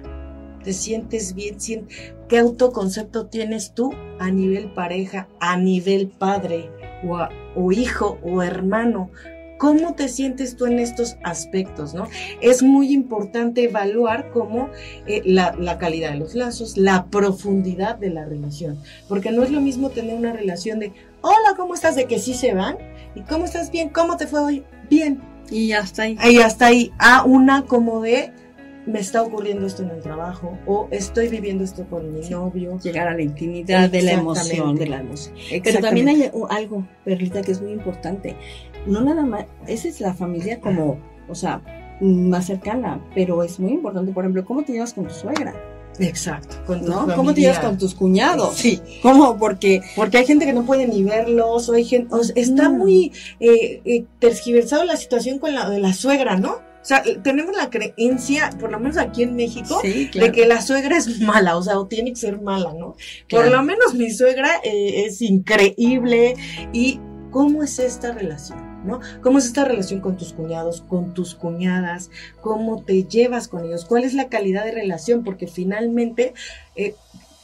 ¿Te 0.65 0.73
sientes 0.73 1.33
bien? 1.33 1.87
¿Qué 2.27 2.39
autoconcepto 2.39 3.27
tienes 3.27 3.73
tú 3.73 3.93
a 4.19 4.29
nivel 4.31 4.73
pareja, 4.73 5.29
a 5.39 5.55
nivel 5.55 6.09
padre 6.09 6.69
o, 7.07 7.25
o 7.55 7.71
hijo 7.71 8.19
o 8.21 8.43
hermano? 8.43 9.11
¿Cómo 9.57 9.93
te 9.93 10.09
sientes 10.09 10.57
tú 10.57 10.65
en 10.65 10.79
estos 10.79 11.17
aspectos? 11.23 11.93
¿no? 11.93 12.07
Es 12.41 12.61
muy 12.61 12.91
importante 12.91 13.63
evaluar 13.63 14.31
cómo 14.31 14.69
eh, 15.07 15.21
la, 15.25 15.55
la, 15.57 15.77
calidad 15.77 16.11
de 16.11 16.17
los 16.17 16.35
lazos, 16.35 16.77
la 16.77 17.05
profundidad 17.05 17.97
de 17.97 18.09
la 18.09 18.25
relación, 18.25 18.77
porque 19.07 19.31
no 19.31 19.43
es 19.43 19.51
lo 19.51 19.61
mismo 19.61 19.89
tener 19.89 20.15
una 20.15 20.33
relación 20.33 20.79
de, 20.79 20.91
hola, 21.21 21.55
¿cómo 21.55 21.73
estás? 21.73 21.95
De 21.95 22.05
que 22.05 22.19
sí 22.19 22.33
se 22.33 22.53
van, 22.53 22.77
y 23.15 23.21
¿cómo 23.21 23.45
estás 23.45 23.71
bien? 23.71 23.89
¿Cómo 23.89 24.17
te 24.17 24.27
fue 24.27 24.41
hoy? 24.41 24.63
Bien. 24.89 25.21
Y 25.49 25.71
hasta 25.71 26.03
ahí. 26.03 26.17
Y 26.29 26.39
hasta 26.39 26.67
ahí, 26.67 26.91
a 26.97 27.23
una 27.23 27.65
como 27.65 28.01
de, 28.01 28.31
me 28.85 28.99
está 28.99 29.21
ocurriendo 29.23 29.65
esto 29.65 29.83
en 29.83 29.89
el 29.89 30.01
trabajo 30.01 30.57
o 30.67 30.87
estoy 30.91 31.27
viviendo 31.27 31.63
esto 31.63 31.85
con 31.89 32.13
mi 32.13 32.27
novio. 32.29 32.79
Llegar 32.79 33.07
a 33.07 33.15
la 33.15 33.21
intimidad 33.21 33.89
de 33.89 34.01
la 34.01 34.11
emoción, 34.11 34.75
de 34.75 34.87
la 34.87 34.99
emoción. 34.99 35.35
Pero 35.63 35.79
también 35.79 36.07
hay 36.09 36.31
algo, 36.49 36.87
Perlita, 37.03 37.41
que 37.41 37.51
es 37.51 37.61
muy 37.61 37.71
importante 37.71 38.35
no 38.85 39.01
nada 39.01 39.23
más, 39.23 39.45
esa 39.67 39.87
es 39.87 39.99
la 40.01 40.13
familia 40.13 40.59
como, 40.59 40.97
o 41.27 41.35
sea, 41.35 41.61
más 42.01 42.47
cercana, 42.47 42.99
pero 43.13 43.43
es 43.43 43.59
muy 43.59 43.71
importante, 43.71 44.11
por 44.11 44.23
ejemplo, 44.23 44.45
cómo 44.45 44.63
te 44.63 44.73
llevas 44.73 44.93
con 44.93 45.07
tu 45.07 45.13
suegra. 45.13 45.53
Exacto. 45.99 46.57
¿no? 46.81 47.07
¿Cómo 47.15 47.33
te 47.33 47.41
llevas 47.41 47.59
con 47.59 47.77
tus 47.77 47.95
cuñados? 47.95 48.55
Sí. 48.55 48.81
¿Cómo? 49.01 49.37
Porque, 49.37 49.81
porque 49.95 50.17
hay 50.17 50.25
gente 50.25 50.45
que 50.45 50.53
no 50.53 50.65
puede 50.65 50.87
ni 50.87 51.03
verlos, 51.03 51.69
o 51.69 51.73
hay 51.73 51.85
gente, 51.85 52.13
está 52.35 52.69
mm. 52.69 52.77
muy 52.77 53.11
eh, 53.39 53.81
eh, 53.85 54.05
tergiversado 54.19 54.83
la 54.83 54.97
situación 54.97 55.39
con 55.39 55.53
la 55.55 55.69
de 55.69 55.79
la 55.79 55.93
suegra, 55.93 56.37
¿no? 56.37 56.51
O 56.85 56.87
sea, 56.87 57.01
tenemos 57.23 57.57
la 57.57 57.71
creencia, 57.71 58.51
por 58.59 58.71
lo 58.71 58.79
menos 58.79 58.97
aquí 58.97 59.23
en 59.23 59.35
México, 59.35 59.81
de 59.81 60.31
que 60.31 60.45
la 60.45 60.61
suegra 60.61 60.95
es 60.97 61.19
mala, 61.19 61.57
o 61.57 61.63
sea, 61.63 61.79
o 61.79 61.87
tiene 61.87 62.11
que 62.11 62.17
ser 62.17 62.39
mala, 62.39 62.73
¿no? 62.73 62.95
Por 63.27 63.49
lo 63.49 63.63
menos 63.63 63.95
mi 63.95 64.11
suegra 64.11 64.51
eh, 64.63 65.05
es 65.07 65.19
increíble. 65.23 66.35
¿Y 66.73 66.99
cómo 67.31 67.63
es 67.63 67.79
esta 67.79 68.11
relación? 68.11 68.74
¿Cómo 69.21 69.37
es 69.37 69.45
esta 69.45 69.65
relación 69.65 69.99
con 70.01 70.17
tus 70.17 70.33
cuñados, 70.33 70.81
con 70.87 71.13
tus 71.13 71.35
cuñadas? 71.35 72.11
¿Cómo 72.41 72.83
te 72.83 73.03
llevas 73.03 73.47
con 73.47 73.65
ellos? 73.65 73.85
¿Cuál 73.85 74.03
es 74.03 74.13
la 74.13 74.29
calidad 74.29 74.65
de 74.65 74.71
relación? 74.71 75.23
Porque 75.23 75.47
finalmente, 75.47 76.33
eh, 76.75 76.95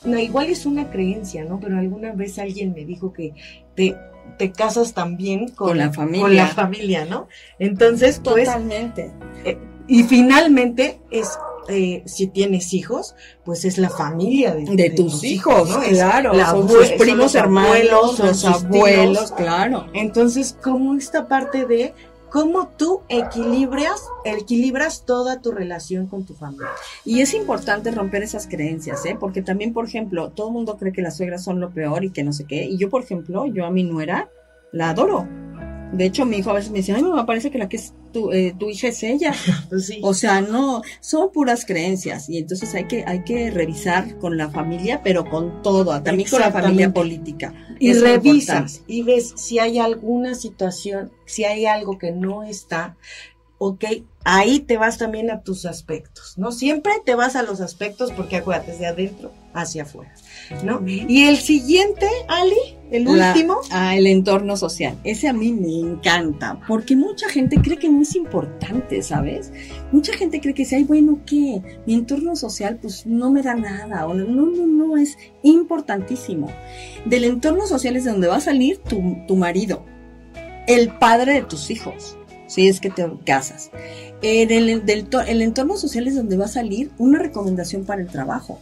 igual 0.06 0.48
es 0.48 0.66
una 0.66 0.90
creencia, 0.90 1.46
¿no? 1.46 1.60
Pero 1.60 1.78
alguna 1.78 2.14
vez 2.14 2.40
alguien 2.40 2.74
me 2.74 2.86
dijo 2.86 3.14
que 3.14 3.34
te, 3.76 3.96
te 4.38 4.52
casas 4.52 4.94
también 4.94 5.50
con, 5.50 5.78
la 5.78 5.92
familia. 5.92 6.22
Con 6.22 6.36
la 6.36 6.48
familia, 6.48 7.06
¿no? 7.06 7.28
Entonces, 7.60 8.22
pues... 8.24 8.46
Totalmente. 8.46 9.12
Eh, 9.46 9.58
y 9.88 10.04
finalmente 10.04 11.02
es 11.12 11.38
eh, 11.72 12.04
si 12.06 12.28
tienes 12.28 12.74
hijos, 12.74 13.16
pues 13.44 13.66
es 13.66 13.78
la 13.78 13.90
familia 13.90 14.54
de, 14.54 14.90
tus, 14.90 15.24
hijos, 15.24 15.70
¿no? 15.70 15.80
claro, 15.82 16.34
son 16.46 16.70
sus 16.70 16.92
primos 16.92 17.36
hermanos, 17.36 18.20
los 18.20 18.46
abuelos, 18.46 19.32
claro. 19.32 19.88
Entonces, 19.94 20.58
como 20.62 20.96
esta 20.96 21.28
parte 21.28 21.66
de 21.66 21.94
cómo 22.32 22.70
tú 22.78 23.02
equilibras, 23.10 24.08
equilibras 24.24 25.06
toda 25.06 25.42
tu 25.42 25.52
relación 25.52 26.08
con 26.08 26.26
tu 26.26 26.34
familia. 26.34 26.70
Y 27.04 27.20
es 27.20 27.34
importante 27.34 27.92
romper 27.92 28.24
esas 28.24 28.48
creencias, 28.48 29.06
¿eh? 29.06 29.18
Porque 29.20 29.42
también, 29.42 29.74
por 29.74 29.86
ejemplo, 29.86 30.32
todo 30.32 30.48
el 30.48 30.54
mundo 30.54 30.78
cree 30.78 30.94
que 30.94 31.02
las 31.02 31.18
suegras 31.18 31.44
son 31.44 31.60
lo 31.60 31.72
peor 31.72 32.06
y 32.06 32.12
que 32.12 32.24
no 32.24 32.32
sé 32.32 32.46
qué. 32.46 32.64
Y 32.64 32.78
yo, 32.78 32.90
por 32.90 33.04
ejemplo, 33.04 33.46
yo 33.48 33.66
a 33.66 33.70
mi 33.70 33.84
nuera 33.84 34.30
la 34.72 34.92
adoro. 34.92 35.28
De 35.92 36.06
hecho, 36.06 36.26
mi 36.26 36.38
hijo 36.38 36.52
a 36.52 36.54
veces 36.54 36.72
me 36.72 36.78
dice, 36.78 36.94
ay, 36.94 37.04
me 37.04 37.26
parece 37.26 37.52
que 37.52 37.58
la 37.58 37.68
que 37.68 37.76
es 37.76 37.94
tu, 38.12 38.32
eh, 38.32 38.56
tu 38.58 38.70
hija 38.70 38.88
es 38.88 39.04
ella. 39.04 39.34
Pues 39.70 39.92
o 40.02 40.14
sea, 40.14 40.42
no, 40.42 40.82
son 41.00 41.32
puras 41.32 41.66
creencias 41.66 42.30
y 42.30 42.38
entonces 42.38 42.74
hay 42.76 42.86
que, 42.86 43.04
hay 43.08 43.24
que 43.24 43.52
revisar 43.52 44.18
con 44.18 44.38
la 44.38 44.50
familia, 44.50 45.02
pero 45.02 45.30
con 45.30 45.62
todo, 45.62 46.02
también 46.02 46.30
con 46.30 46.42
la 46.42 46.52
familia 46.52 46.94
política. 46.94 47.54
Y 47.80 47.94
revisas 47.94 48.82
y 48.88 49.04
ves 49.04 49.34
si 49.36 49.60
hay 49.60 49.80
alguna 49.80 50.36
situación, 50.36 51.12
si 51.26 51.46
hay 51.46 51.66
algo 51.66 51.98
que 51.98 52.12
no 52.12 52.44
está, 52.44 52.98
ok, 53.60 53.86
ahí 54.26 54.60
te 54.60 54.78
vas 54.78 54.98
también 54.98 55.32
a 55.32 55.42
tus 55.42 55.66
aspectos, 55.66 56.38
¿no? 56.38 56.52
Siempre 56.52 56.94
te 57.06 57.16
vas 57.16 57.36
a 57.36 57.44
los 57.44 57.62
aspectos 57.62 58.12
porque 58.12 58.38
acuérdate, 58.38 58.78
de 58.78 58.88
adentro 58.88 59.32
hacia 59.54 59.84
afuera. 59.84 60.14
¿no? 60.64 60.82
Y 60.86 61.24
el 61.24 61.38
siguiente, 61.38 62.08
Ali, 62.28 62.78
el 62.92 63.08
último. 63.08 63.58
Ah, 63.72 63.96
el 63.96 64.08
entorno 64.08 64.58
social. 64.58 64.98
Ese 65.04 65.28
a 65.28 65.34
mí 65.34 65.52
me 65.52 65.80
encanta, 65.80 66.60
porque 66.68 66.96
mucha 66.96 67.30
gente 67.30 67.58
cree 67.62 67.78
que 67.78 67.90
no 67.90 68.02
es 68.02 68.16
importante, 68.16 69.02
¿sabes? 69.02 69.52
Mucha 69.92 70.14
gente 70.14 70.42
cree 70.42 70.54
que 70.54 70.66
si 70.66 70.76
hay, 70.76 70.84
bueno, 70.84 71.20
¿qué? 71.26 71.62
Mi 71.86 71.94
entorno 71.94 72.36
social, 72.36 72.78
pues 72.82 73.06
no 73.06 73.32
me 73.32 73.42
da 73.42 73.56
nada, 73.56 74.08
o 74.08 74.14
no, 74.14 74.26
no, 74.26 74.66
no, 74.66 74.98
es 74.98 75.18
importantísimo. 75.44 76.50
Del 77.06 77.24
entorno 77.24 77.66
social 77.66 77.96
es 77.96 78.04
de 78.04 78.12
donde 78.12 78.28
va 78.28 78.38
a 78.38 78.42
salir 78.42 78.78
tu, 78.80 79.02
tu 79.28 79.36
marido, 79.36 79.86
el 80.68 80.90
padre 80.98 81.34
de 81.34 81.44
tus 81.44 81.72
hijos, 81.72 82.18
si 82.48 82.68
es 82.68 82.80
que 82.80 82.90
te 82.90 83.10
casas. 83.26 83.72
En 84.22 84.52
el, 84.52 84.86
del, 84.86 85.08
el 85.28 85.42
entorno 85.42 85.78
social 85.78 86.08
es 86.08 86.16
donde 86.16 86.38
va 86.38 86.46
a 86.46 86.50
salir 86.50 86.92
una 86.98 87.20
recomendación 87.20 87.86
para 87.86 88.02
el 88.02 88.08
trabajo 88.08 88.60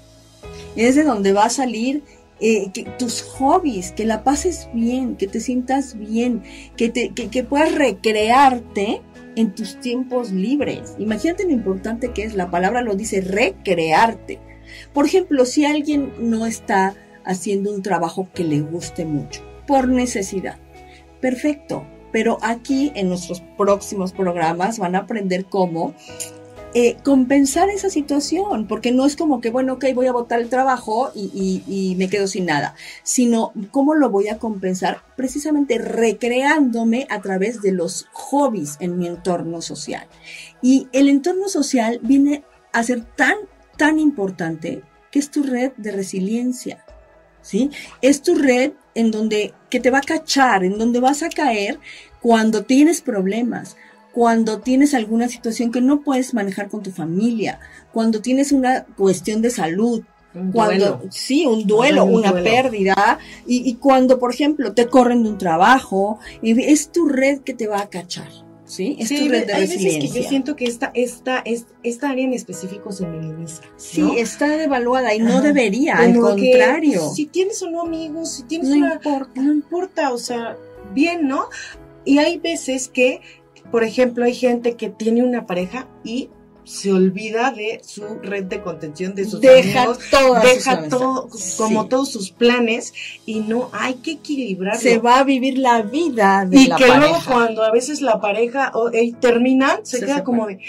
es 0.87 0.95
de 0.95 1.03
donde 1.03 1.33
va 1.33 1.45
a 1.45 1.49
salir 1.49 2.03
eh, 2.41 2.71
tus 2.97 3.21
hobbies, 3.21 3.91
que 3.91 4.05
la 4.05 4.23
pases 4.23 4.69
bien, 4.73 5.17
que 5.17 5.27
te 5.27 5.41
sientas 5.41 5.97
bien, 5.97 6.41
que, 6.77 6.89
te, 6.89 7.09
que, 7.09 7.43
puedas 7.43 7.75
recrearte 7.75 9.01
en 9.35 9.53
tus 9.53 9.79
tiempos 9.81 10.31
libres. 10.31 10.95
Imagínate 10.99 11.43
lo 11.43 11.51
importante 11.51 12.11
que 12.11 12.23
es, 12.23 12.35
la 12.35 12.49
palabra 12.49 12.81
lo 12.81 12.95
dice, 12.95 13.19
recrearte. 13.19 14.39
Por 14.93 15.05
ejemplo, 15.05 15.45
si 15.45 15.65
alguien 15.65 16.13
no 16.19 16.45
está 16.45 16.95
haciendo 17.25 17.73
un 17.73 17.81
trabajo 17.81 18.29
que 18.33 18.45
le 18.45 18.61
guste 18.61 19.03
mucho, 19.03 19.41
por 19.67 19.89
necesidad, 19.89 20.57
perfecto. 21.19 21.85
Pero 22.11 22.39
aquí 22.41 22.91
en 22.95 23.09
nuestros 23.09 23.41
próximos 23.57 24.13
programas 24.13 24.79
van 24.79 24.95
a 24.95 24.99
aprender 24.99 25.45
cómo 25.45 25.93
eh, 26.75 26.97
compensar 27.03 27.69
esa 27.69 27.89
situación, 27.89 28.67
porque 28.67 28.91
no 28.91 29.07
es 29.07 29.15
como 29.15 29.41
que, 29.41 29.49
bueno, 29.49 29.73
ok, 29.73 29.85
voy 29.95 30.05
a 30.05 30.11
botar 30.11 30.39
el 30.39 30.49
trabajo 30.49 31.11
y, 31.15 31.95
me 31.97 32.09
quedo 32.09 32.27
sin 32.27 32.45
nada, 32.45 32.75
sino 33.03 33.53
cómo 33.71 33.95
lo 33.95 34.11
voy 34.11 34.27
a 34.27 34.37
compensar 34.37 35.01
precisamente 35.17 35.79
recreándome 35.79 37.07
a 37.09 37.21
través 37.21 37.61
de 37.61 37.71
los 37.71 38.07
hobbies 38.13 38.77
en 38.79 38.99
mi 38.99 39.07
entorno 39.07 39.61
social. 39.61 40.07
Y 40.61 40.87
el 40.91 41.09
entorno 41.09 41.49
social 41.49 41.99
viene 42.03 42.43
a 42.71 42.83
ser 42.83 43.03
tan, 43.03 43.35
tan 43.75 43.97
importante 43.97 44.83
que 45.11 45.19
es 45.19 45.31
tu 45.31 45.41
red 45.41 45.71
de 45.77 45.91
resiliencia. 45.91 46.85
¿Sí? 47.41 47.71
Es 48.01 48.21
tu 48.21 48.35
red 48.35 48.73
en 48.93 49.11
donde 49.11 49.53
que 49.69 49.79
te 49.79 49.89
va 49.89 49.99
a 49.99 50.01
cachar, 50.01 50.63
en 50.63 50.77
donde 50.77 50.99
vas 50.99 51.23
a 51.23 51.29
caer 51.29 51.79
cuando 52.21 52.63
tienes 52.63 53.01
problemas, 53.01 53.77
cuando 54.19 54.59
tienes 54.59 54.93
alguna 54.95 55.29
situación 55.29 55.71
que 55.71 55.79
no 55.79 56.01
puedes 56.01 56.33
manejar 56.33 56.67
con 56.67 56.83
tu 56.83 56.91
familia, 56.91 57.61
cuando 57.93 58.19
tienes 58.21 58.51
una 58.51 58.83
cuestión 58.83 59.41
de 59.41 59.49
salud, 59.49 60.03
cuando 60.51 61.03
sí, 61.09 61.45
un 61.45 61.65
duelo, 61.65 62.03
una 62.03 62.33
pérdida, 62.33 63.17
y, 63.47 63.75
cuando, 63.75 64.19
por 64.19 64.33
ejemplo, 64.33 64.73
te 64.73 64.87
corren 64.87 65.23
de 65.23 65.29
un 65.29 65.37
trabajo, 65.37 66.19
es 66.43 66.91
tu 66.91 67.07
red 67.07 67.39
que 67.39 67.53
te 67.53 67.67
va 67.67 67.79
a 67.79 67.89
cachar. 67.89 68.27
¿Sí? 68.65 68.97
Es 68.99 69.07
tu 69.07 69.29
red 69.29 69.47
de 69.47 69.53
hay 69.53 69.61
Veces 69.61 69.97
que 69.99 70.09
yo 70.09 70.27
siento 70.27 70.57
que 70.57 70.65
esta, 70.65 70.91
esta, 70.95 71.41
esta 71.83 72.09
área 72.09 72.25
en 72.25 72.33
específico 72.33 72.91
se 72.91 73.07
minimiza. 73.07 73.61
Sí, 73.77 74.05
está 74.17 74.49
devaluada 74.57 75.15
y 75.15 75.19
no 75.19 75.41
debería, 75.41 75.95
al 75.95 76.13
contrario. 76.19 77.09
si 77.15 77.25
tienes 77.27 77.63
o 77.63 77.69
no 77.69 77.83
amigos, 77.83 78.33
si 78.33 78.43
tienes 78.43 78.67
no 78.67 78.75
importa. 78.75 79.41
no 79.41 79.53
importa, 79.53 80.11
o 80.11 80.17
sea, 80.17 80.57
bien, 80.93 81.25
¿no? 81.25 81.45
Y 82.03 82.17
hay 82.17 82.37
veces 82.37 82.89
que 82.89 83.21
por 83.71 83.83
ejemplo, 83.83 84.25
hay 84.25 84.33
gente 84.35 84.75
que 84.75 84.89
tiene 84.89 85.23
una 85.23 85.45
pareja 85.45 85.87
y 86.03 86.29
se 86.65 86.91
olvida 86.93 87.51
de 87.51 87.81
su 87.83 88.03
red 88.21 88.43
de 88.43 88.61
contención, 88.61 89.15
de 89.15 89.25
sus 89.25 89.41
deja 89.41 89.83
amigos, 89.83 89.99
todas 90.11 90.43
deja 90.43 90.81
sus 90.81 90.89
todo, 90.89 91.29
como 91.57 91.83
Sí. 91.83 91.89
todos 91.89 92.11
sus 92.11 92.31
planes 92.31 92.93
y 93.25 93.39
no 93.39 93.69
hay 93.73 93.95
que 93.95 94.11
equilibrarlo. 94.11 94.79
se 94.79 94.99
va 94.99 95.17
a 95.19 95.23
vivir 95.23 95.57
la 95.57 95.81
vida 95.81 96.45
de 96.47 96.57
y 96.59 96.67
la 96.67 96.75
que 96.75 96.85
luego 96.87 97.17
cuando 97.27 97.63
a 97.63 97.71
veces 97.71 98.01
la 98.01 98.19
pareja 98.21 98.71
eh, 98.93 99.13
terminan, 99.19 99.83
se 99.83 99.97
Se 99.99 100.05
queda 100.05 100.23
como 100.23 100.45
de 100.45 100.59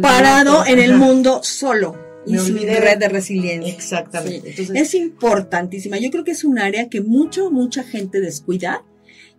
parado 0.00 0.64
en 0.64 0.78
el 0.78 0.96
mundo 0.96 1.40
solo 1.42 1.96
y 2.24 2.32
Me 2.34 2.64
de- 2.64 2.80
red 2.80 2.98
de 2.98 3.08
resiliencia. 3.08 3.72
Exactamente. 3.72 4.50
Entonces, 4.50 4.70
Es 4.80 4.94
importantísima. 4.94 5.98
Yo 5.98 6.10
creo 6.10 6.24
que 6.24 6.30
es 6.30 6.44
un 6.44 6.58
área 6.58 6.88
que 6.88 7.00
mucho, 7.00 7.50
mucha 7.50 7.82
gente 7.82 8.20
descuida 8.20 8.84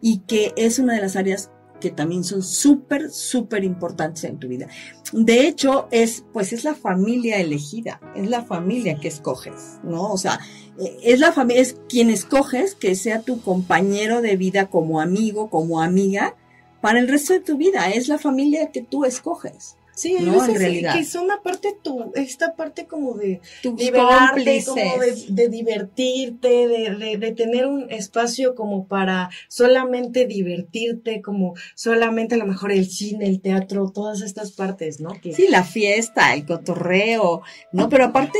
y 0.02 0.20
que 0.28 0.52
es 0.58 0.80
una 0.80 0.94
de 0.94 1.02
las 1.02 1.16
áreas 1.16 1.50
que 1.84 1.92
también 1.92 2.24
son 2.24 2.42
súper, 2.42 3.12
súper 3.12 3.66
importantes 3.66 4.24
en 4.24 4.40
tu 4.40 4.48
vida. 4.48 4.70
De 5.12 5.46
hecho, 5.46 5.90
es, 5.92 6.24
pues 6.32 6.54
es 6.54 6.64
la 6.64 6.76
familia 6.76 7.42
elegida, 7.42 8.00
es 8.16 8.30
la 8.30 8.46
familia 8.46 8.98
que 9.02 9.10
escoges, 9.10 9.82
¿no? 9.84 10.10
O 10.10 10.18
sea, 10.18 10.40
eh, 10.80 10.98
es 11.04 11.20
la 11.20 11.34
familia, 11.34 11.62
es 11.62 11.76
quien 11.90 12.10
escoges 12.10 12.74
que 12.74 12.96
sea 12.96 13.22
tu 13.22 13.42
compañero 13.42 14.22
de 14.22 14.38
vida 14.38 14.70
como 14.70 15.02
amigo, 15.02 15.50
como 15.50 15.82
amiga, 15.82 16.38
para 16.80 17.00
el 17.00 17.10
resto 17.10 17.34
de 17.34 17.42
tu 17.42 17.58
vida. 17.58 17.90
Es 17.90 18.08
la 18.08 18.18
familia 18.18 18.72
que 18.72 18.82
tú 18.82 19.04
escoges. 19.04 19.76
Sí, 19.96 20.16
no, 20.20 20.44
en 20.46 20.56
realidad. 20.56 20.96
que 20.96 21.06
son 21.06 21.32
aparte 21.32 21.78
tu, 21.82 22.12
esta 22.16 22.56
parte 22.56 22.86
como 22.86 23.14
de 23.16 23.42
Tus 23.62 23.80
liberarte, 23.80 24.64
como 24.66 24.76
de, 24.76 24.90
cómplices. 24.90 25.36
de 25.36 25.50
divertirte, 25.50 26.68
de, 26.68 26.96
de, 26.96 27.18
de 27.18 27.32
tener 27.32 27.66
un 27.68 27.92
espacio 27.92 28.56
como 28.56 28.88
para 28.88 29.30
solamente 29.48 30.26
divertirte, 30.26 31.22
como 31.22 31.54
solamente 31.76 32.36
a 32.36 32.38
lo 32.38 32.46
mejor 32.46 32.72
el 32.72 32.90
cine, 32.90 33.28
el 33.28 33.42
teatro, 33.42 33.92
todas 33.92 34.22
estas 34.22 34.52
partes, 34.52 35.00
¿no? 35.00 35.10
Que, 35.22 35.34
Sí, 35.34 35.48
la 35.50 35.64
fiesta, 35.64 36.34
el 36.34 36.46
cotorreo, 36.46 37.42
¿no? 37.72 37.90
Pero 37.90 38.06
aparte 38.06 38.40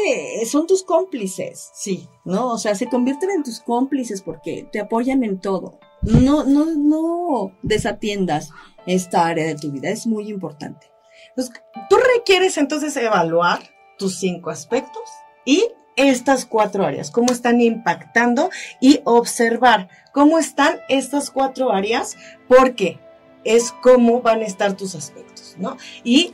son 0.50 0.68
tus 0.68 0.84
cómplices, 0.84 1.70
sí, 1.74 2.08
¿no? 2.26 2.52
O 2.52 2.58
sea, 2.58 2.76
se 2.76 2.88
convierten 2.88 3.32
en 3.32 3.44
tus 3.44 3.60
cómplices 3.60 4.22
porque 4.22 4.68
te 4.72 4.80
apoyan 4.80 5.24
en 5.24 5.40
todo. 5.40 5.80
No, 6.02 6.44
no, 6.44 6.66
no 6.66 7.58
desatiendas 7.62 8.50
esta 8.86 9.28
área 9.28 9.46
de 9.46 9.56
tu 9.56 9.72
vida, 9.72 9.90
es 9.90 10.06
muy 10.06 10.30
importante. 10.30 10.93
Tú 11.36 11.98
requieres 12.16 12.58
entonces 12.58 12.96
evaluar 12.98 13.60
tus 13.98 14.20
cinco 14.20 14.50
aspectos 14.50 15.04
y 15.46 15.68
estas 15.96 16.46
cuatro 16.46 16.86
áreas, 16.86 17.12
cómo 17.12 17.32
están 17.32 17.62
impactando 17.62 18.50
y 18.80 19.02
observar 19.04 19.90
cómo 20.12 20.40
están 20.40 20.80
estas 20.90 21.30
cuatro 21.30 21.72
áreas, 21.72 22.16
porque 22.48 23.00
es 23.44 23.72
cómo 23.84 24.22
van 24.22 24.42
a 24.42 24.46
estar 24.46 24.74
tus 24.76 24.96
aspectos, 24.96 25.56
¿no? 25.60 25.78
Y 26.04 26.34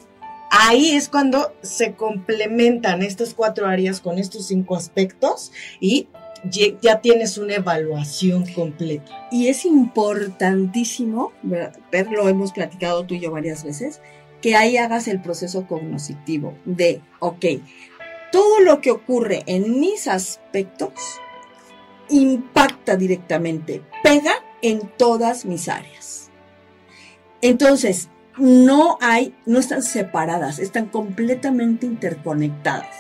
ahí 0.50 0.92
es 0.92 1.10
cuando 1.10 1.54
se 1.62 1.94
complementan 1.94 3.02
estas 3.02 3.34
cuatro 3.34 3.68
áreas 3.68 4.00
con 4.00 4.18
estos 4.18 4.48
cinco 4.48 4.76
aspectos 4.76 5.52
y 5.80 6.08
ya 6.82 7.02
tienes 7.02 7.38
una 7.38 7.56
evaluación 7.56 8.46
completa. 8.54 9.28
Y 9.32 9.48
es 9.48 9.66
importantísimo. 9.66 11.34
Pero 11.92 12.12
lo 12.12 12.30
hemos 12.30 12.54
platicado 12.54 13.06
tú 13.06 13.16
y 13.16 13.20
yo 13.20 13.32
varias 13.32 13.64
veces, 13.64 14.02
que 14.42 14.56
ahí 14.56 14.78
hagas 14.78 15.08
el 15.08 15.22
proceso 15.22 15.68
cognitivo 15.68 16.56
de, 16.66 17.02
ok, 17.20 17.46
todo 18.32 18.60
lo 18.60 18.82
que 18.82 18.92
ocurre 18.92 19.44
en 19.48 19.80
mis 19.80 20.08
aspectos 20.08 20.94
impacta 22.10 22.96
directamente, 22.96 23.82
pega 24.04 24.34
en 24.62 24.82
todas 24.98 25.46
mis 25.46 25.70
áreas. 25.70 26.30
Entonces, 27.42 28.10
no 28.38 28.98
hay, 29.02 29.36
no 29.46 29.60
están 29.60 29.84
separadas, 29.84 30.60
están 30.60 30.88
completamente 30.88 31.86
interconectadas. 31.86 32.96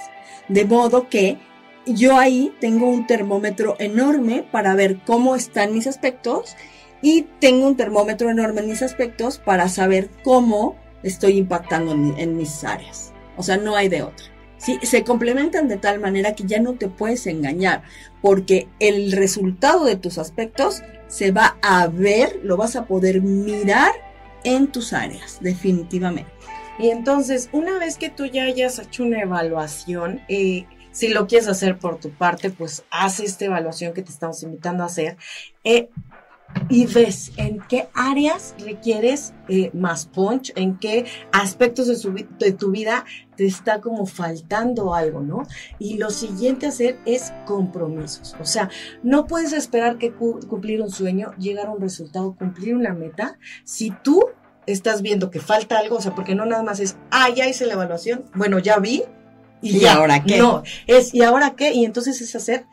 De 0.47 0.65
modo 0.65 1.09
que 1.09 1.37
yo 1.85 2.17
ahí 2.17 2.53
tengo 2.59 2.89
un 2.89 3.07
termómetro 3.07 3.75
enorme 3.79 4.43
para 4.51 4.75
ver 4.75 4.99
cómo 5.05 5.35
están 5.35 5.73
mis 5.73 5.87
aspectos 5.87 6.55
y 7.01 7.23
tengo 7.39 7.67
un 7.67 7.77
termómetro 7.77 8.29
enorme 8.29 8.61
en 8.61 8.69
mis 8.69 8.81
aspectos 8.81 9.37
para 9.37 9.69
saber 9.69 10.09
cómo 10.23 10.75
estoy 11.03 11.37
impactando 11.37 11.91
en, 11.93 12.03
mi- 12.13 12.21
en 12.21 12.37
mis 12.37 12.63
áreas. 12.63 13.13
O 13.37 13.43
sea, 13.43 13.57
no 13.57 13.75
hay 13.75 13.89
de 13.89 14.01
otra. 14.03 14.25
¿sí? 14.57 14.77
Se 14.83 15.03
complementan 15.03 15.67
de 15.67 15.77
tal 15.77 15.99
manera 15.99 16.35
que 16.35 16.43
ya 16.43 16.59
no 16.59 16.73
te 16.73 16.87
puedes 16.87 17.25
engañar, 17.27 17.83
porque 18.21 18.67
el 18.79 19.11
resultado 19.13 19.85
de 19.85 19.95
tus 19.95 20.17
aspectos 20.17 20.81
se 21.07 21.31
va 21.31 21.57
a 21.61 21.87
ver, 21.87 22.39
lo 22.43 22.57
vas 22.57 22.75
a 22.75 22.85
poder 22.85 23.21
mirar 23.21 23.91
en 24.43 24.67
tus 24.67 24.93
áreas, 24.93 25.37
definitivamente. 25.41 26.29
Y 26.77 26.89
entonces, 26.89 27.49
una 27.51 27.77
vez 27.79 27.97
que 27.97 28.09
tú 28.09 28.25
ya 28.25 28.43
hayas 28.43 28.79
hecho 28.79 29.03
una 29.03 29.21
evaluación, 29.21 30.21
eh, 30.29 30.65
si 30.91 31.09
lo 31.09 31.27
quieres 31.27 31.47
hacer 31.47 31.77
por 31.77 31.99
tu 31.99 32.09
parte, 32.09 32.49
pues 32.49 32.83
haz 32.89 33.19
esta 33.19 33.45
evaluación 33.45 33.93
que 33.93 34.01
te 34.01 34.11
estamos 34.11 34.43
invitando 34.43 34.83
a 34.83 34.87
hacer. 34.87 35.17
eh, 35.63 35.89
y 36.67 36.85
ves 36.87 37.31
en 37.37 37.59
qué 37.69 37.89
áreas 37.93 38.55
requieres 38.59 39.33
eh, 39.47 39.69
más 39.73 40.05
punch, 40.07 40.51
en 40.55 40.77
qué 40.77 41.05
aspectos 41.31 41.87
de, 41.87 41.95
su 41.95 42.11
vi- 42.11 42.27
de 42.39 42.51
tu 42.53 42.71
vida 42.71 43.05
te 43.35 43.45
está 43.45 43.81
como 43.81 44.05
faltando 44.05 44.93
algo, 44.93 45.21
¿no? 45.21 45.43
Y 45.79 45.97
lo 45.97 46.09
siguiente 46.09 46.65
a 46.65 46.69
hacer 46.69 46.99
es 47.05 47.31
compromisos. 47.45 48.35
O 48.39 48.45
sea, 48.45 48.69
no 49.03 49.25
puedes 49.27 49.53
esperar 49.53 49.97
que 49.97 50.11
cu- 50.11 50.39
cumplir 50.47 50.81
un 50.81 50.91
sueño, 50.91 51.31
llegar 51.37 51.67
a 51.67 51.71
un 51.71 51.81
resultado, 51.81 52.35
cumplir 52.35 52.75
una 52.75 52.93
meta, 52.93 53.37
si 53.63 53.91
tú 54.03 54.25
estás 54.65 55.01
viendo 55.01 55.31
que 55.31 55.39
falta 55.39 55.77
algo, 55.79 55.97
o 55.97 56.01
sea, 56.01 56.13
porque 56.15 56.35
no 56.35 56.45
nada 56.45 56.63
más 56.63 56.79
es, 56.79 56.97
ah, 57.11 57.29
ya 57.29 57.47
hice 57.47 57.65
la 57.65 57.73
evaluación, 57.73 58.25
bueno, 58.35 58.59
ya 58.59 58.77
vi. 58.79 59.03
¿Y 59.61 59.79
ya. 59.79 59.95
ahora 59.95 60.23
qué? 60.23 60.37
No, 60.37 60.63
es, 60.87 61.13
¿y 61.13 61.21
ahora 61.23 61.55
qué? 61.55 61.73
Y 61.73 61.83
entonces 61.85 62.21
es 62.21 62.33
hacer 62.35 62.65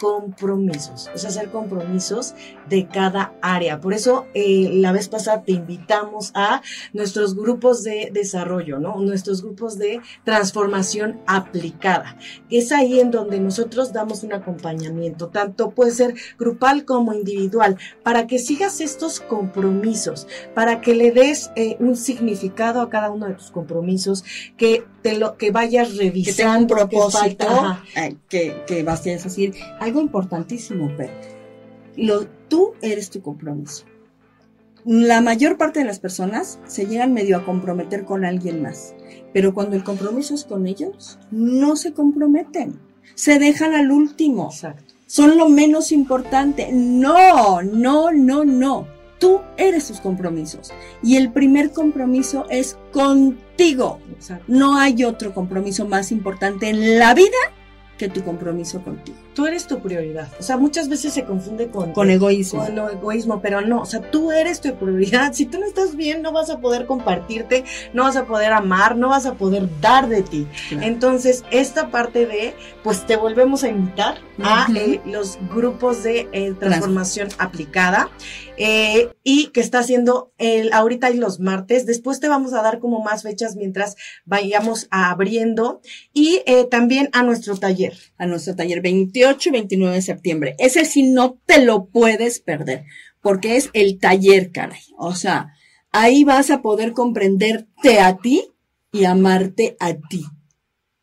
compromisos, 0.00 1.10
es 1.14 1.26
hacer 1.26 1.50
compromisos 1.50 2.34
de 2.70 2.88
cada 2.88 3.34
área. 3.42 3.80
Por 3.80 3.92
eso 3.92 4.26
eh, 4.32 4.70
la 4.72 4.92
vez 4.92 5.08
pasada 5.08 5.42
te 5.42 5.52
invitamos 5.52 6.32
a 6.34 6.62
nuestros 6.94 7.36
grupos 7.36 7.84
de 7.84 8.10
desarrollo, 8.12 8.78
¿no? 8.78 8.96
Nuestros 8.96 9.42
grupos 9.42 9.78
de 9.78 10.00
transformación 10.24 11.20
aplicada. 11.26 12.16
Es 12.48 12.72
ahí 12.72 12.98
en 12.98 13.10
donde 13.10 13.40
nosotros 13.40 13.92
damos 13.92 14.22
un 14.22 14.32
acompañamiento, 14.32 15.28
tanto 15.28 15.70
puede 15.70 15.90
ser 15.90 16.14
grupal 16.38 16.86
como 16.86 17.12
individual, 17.12 17.76
para 18.02 18.26
que 18.26 18.38
sigas 18.38 18.80
estos 18.80 19.20
compromisos, 19.20 20.26
para 20.54 20.80
que 20.80 20.94
le 20.94 21.12
des 21.12 21.50
eh, 21.56 21.76
un 21.78 21.94
significado 21.94 22.80
a 22.80 22.88
cada 22.88 23.10
uno 23.10 23.26
de 23.26 23.34
tus 23.34 23.50
compromisos, 23.50 24.24
que 24.56 24.84
te 25.02 25.18
lo 25.18 25.36
que 25.36 25.50
vayas 25.50 25.88
que 25.88 25.94
tenga 25.94 26.58
un 26.58 26.68
revisando 26.68 26.74
propósito, 26.74 27.46
falta. 27.46 27.84
Eh, 27.96 28.16
que, 28.28 28.62
que 28.66 28.82
vas 28.82 29.00
a 29.00 29.10
decir 29.10 29.54
algo 29.90 30.00
importantísimo, 30.00 30.92
pero 30.96 31.12
lo, 31.96 32.26
tú 32.48 32.74
eres 32.80 33.10
tu 33.10 33.20
compromiso. 33.20 33.84
La 34.84 35.20
mayor 35.20 35.58
parte 35.58 35.80
de 35.80 35.84
las 35.84 35.98
personas 35.98 36.58
se 36.66 36.86
llegan 36.86 37.12
medio 37.12 37.36
a 37.36 37.44
comprometer 37.44 38.04
con 38.04 38.24
alguien 38.24 38.62
más, 38.62 38.94
pero 39.34 39.52
cuando 39.52 39.76
el 39.76 39.84
compromiso 39.84 40.34
es 40.34 40.44
con 40.44 40.66
ellos, 40.66 41.18
no 41.30 41.76
se 41.76 41.92
comprometen, 41.92 42.78
se 43.14 43.38
dejan 43.38 43.74
al 43.74 43.90
último, 43.90 44.48
Exacto. 44.50 44.94
son 45.06 45.36
lo 45.36 45.48
menos 45.48 45.92
importante. 45.92 46.70
No, 46.72 47.60
no, 47.62 48.12
no, 48.12 48.44
no. 48.44 48.86
Tú 49.18 49.40
eres 49.58 49.88
tus 49.88 50.00
compromisos 50.00 50.72
y 51.02 51.16
el 51.16 51.30
primer 51.30 51.72
compromiso 51.72 52.46
es 52.48 52.78
contigo. 52.90 53.98
Exacto. 54.12 54.44
No 54.48 54.78
hay 54.78 55.04
otro 55.04 55.34
compromiso 55.34 55.86
más 55.86 56.10
importante 56.10 56.70
en 56.70 56.98
la 56.98 57.12
vida 57.12 57.36
que 57.98 58.08
tu 58.08 58.24
compromiso 58.24 58.82
contigo. 58.82 59.18
Tú 59.34 59.46
eres 59.46 59.66
tu 59.66 59.80
prioridad. 59.80 60.28
O 60.38 60.42
sea, 60.42 60.56
muchas 60.56 60.88
veces 60.88 61.12
se 61.12 61.24
confunde 61.24 61.68
con, 61.68 61.92
Con 61.92 62.10
egoísmo. 62.10 62.64
con 62.64 62.78
egoísmo, 62.78 63.40
pero 63.40 63.60
no. 63.60 63.82
O 63.82 63.86
sea, 63.86 64.00
tú 64.00 64.32
eres 64.32 64.60
tu 64.60 64.74
prioridad. 64.74 65.32
Si 65.40 65.46
tú 65.46 65.58
no 65.58 65.66
estás 65.66 65.96
bien, 65.96 66.20
no 66.22 66.32
vas 66.32 66.50
a 66.50 66.60
poder 66.60 66.86
compartirte, 66.86 67.64
no 67.94 68.02
vas 68.04 68.16
a 68.16 68.26
poder 68.26 68.52
amar, 68.52 68.96
no 68.96 69.08
vas 69.08 69.24
a 69.26 69.34
poder 69.34 69.68
dar 69.80 70.08
de 70.08 70.22
ti. 70.22 70.46
Claro. 70.68 70.86
Entonces, 70.86 71.44
esta 71.50 71.90
parte 71.90 72.26
de, 72.26 72.54
pues 72.82 73.06
te 73.06 73.16
volvemos 73.16 73.64
a 73.64 73.68
invitar 73.68 74.18
a 74.42 74.66
eh, 74.74 75.00
los 75.04 75.38
grupos 75.52 76.02
de 76.02 76.28
eh, 76.32 76.54
transformación 76.58 77.28
aplicada 77.38 78.10
eh, 78.56 79.10
y 79.22 79.48
que 79.48 79.60
está 79.60 79.80
haciendo 79.80 80.32
el, 80.38 80.72
ahorita 80.72 81.10
y 81.10 81.16
los 81.16 81.40
martes. 81.40 81.86
Después 81.86 82.20
te 82.20 82.28
vamos 82.28 82.52
a 82.52 82.62
dar 82.62 82.78
como 82.78 83.02
más 83.02 83.22
fechas 83.22 83.56
mientras 83.56 83.96
vayamos 84.24 84.88
abriendo 84.90 85.80
y 86.12 86.42
también 86.70 87.08
a 87.12 87.22
nuestro 87.22 87.56
taller. 87.56 87.94
A 88.18 88.26
nuestro 88.26 88.54
taller 88.54 88.80
28 89.20 89.48
y 89.48 89.52
29 89.52 89.94
de 89.96 90.02
septiembre. 90.02 90.54
Ese 90.58 90.84
sí 90.84 91.02
no 91.02 91.38
te 91.46 91.64
lo 91.64 91.86
puedes 91.86 92.40
perder, 92.40 92.84
porque 93.20 93.56
es 93.56 93.70
el 93.72 93.98
taller, 93.98 94.50
caray. 94.52 94.80
O 94.98 95.14
sea, 95.14 95.52
ahí 95.92 96.24
vas 96.24 96.50
a 96.50 96.62
poder 96.62 96.92
comprenderte 96.92 98.00
a 98.00 98.16
ti 98.18 98.44
y 98.92 99.04
amarte 99.04 99.76
a 99.80 99.94
ti. 99.94 100.24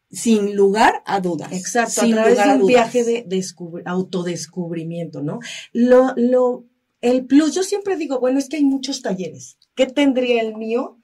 Sin 0.10 0.56
lugar 0.56 1.04
a 1.06 1.20
dudas. 1.20 1.52
Exacto, 1.52 2.02
Sin 2.02 2.14
a 2.14 2.16
través 2.24 2.34
lugar 2.34 2.48
de 2.48 2.54
un 2.54 2.60
dudas. 2.62 2.74
viaje 2.74 3.04
de 3.04 3.26
descubri- 3.28 3.84
autodescubrimiento, 3.86 5.22
¿no? 5.22 5.40
Lo, 5.74 6.14
lo, 6.16 6.66
el 7.02 7.26
plus, 7.26 7.54
yo 7.54 7.62
siempre 7.64 7.98
digo, 7.98 8.20
bueno, 8.20 8.40
es 8.40 8.48
que 8.48 8.56
hay 8.58 8.64
muchos 8.64 9.02
talleres. 9.02 9.58
¿Qué 9.76 9.86
tendría 9.86 10.42
el 10.42 10.56
mío 10.56 10.97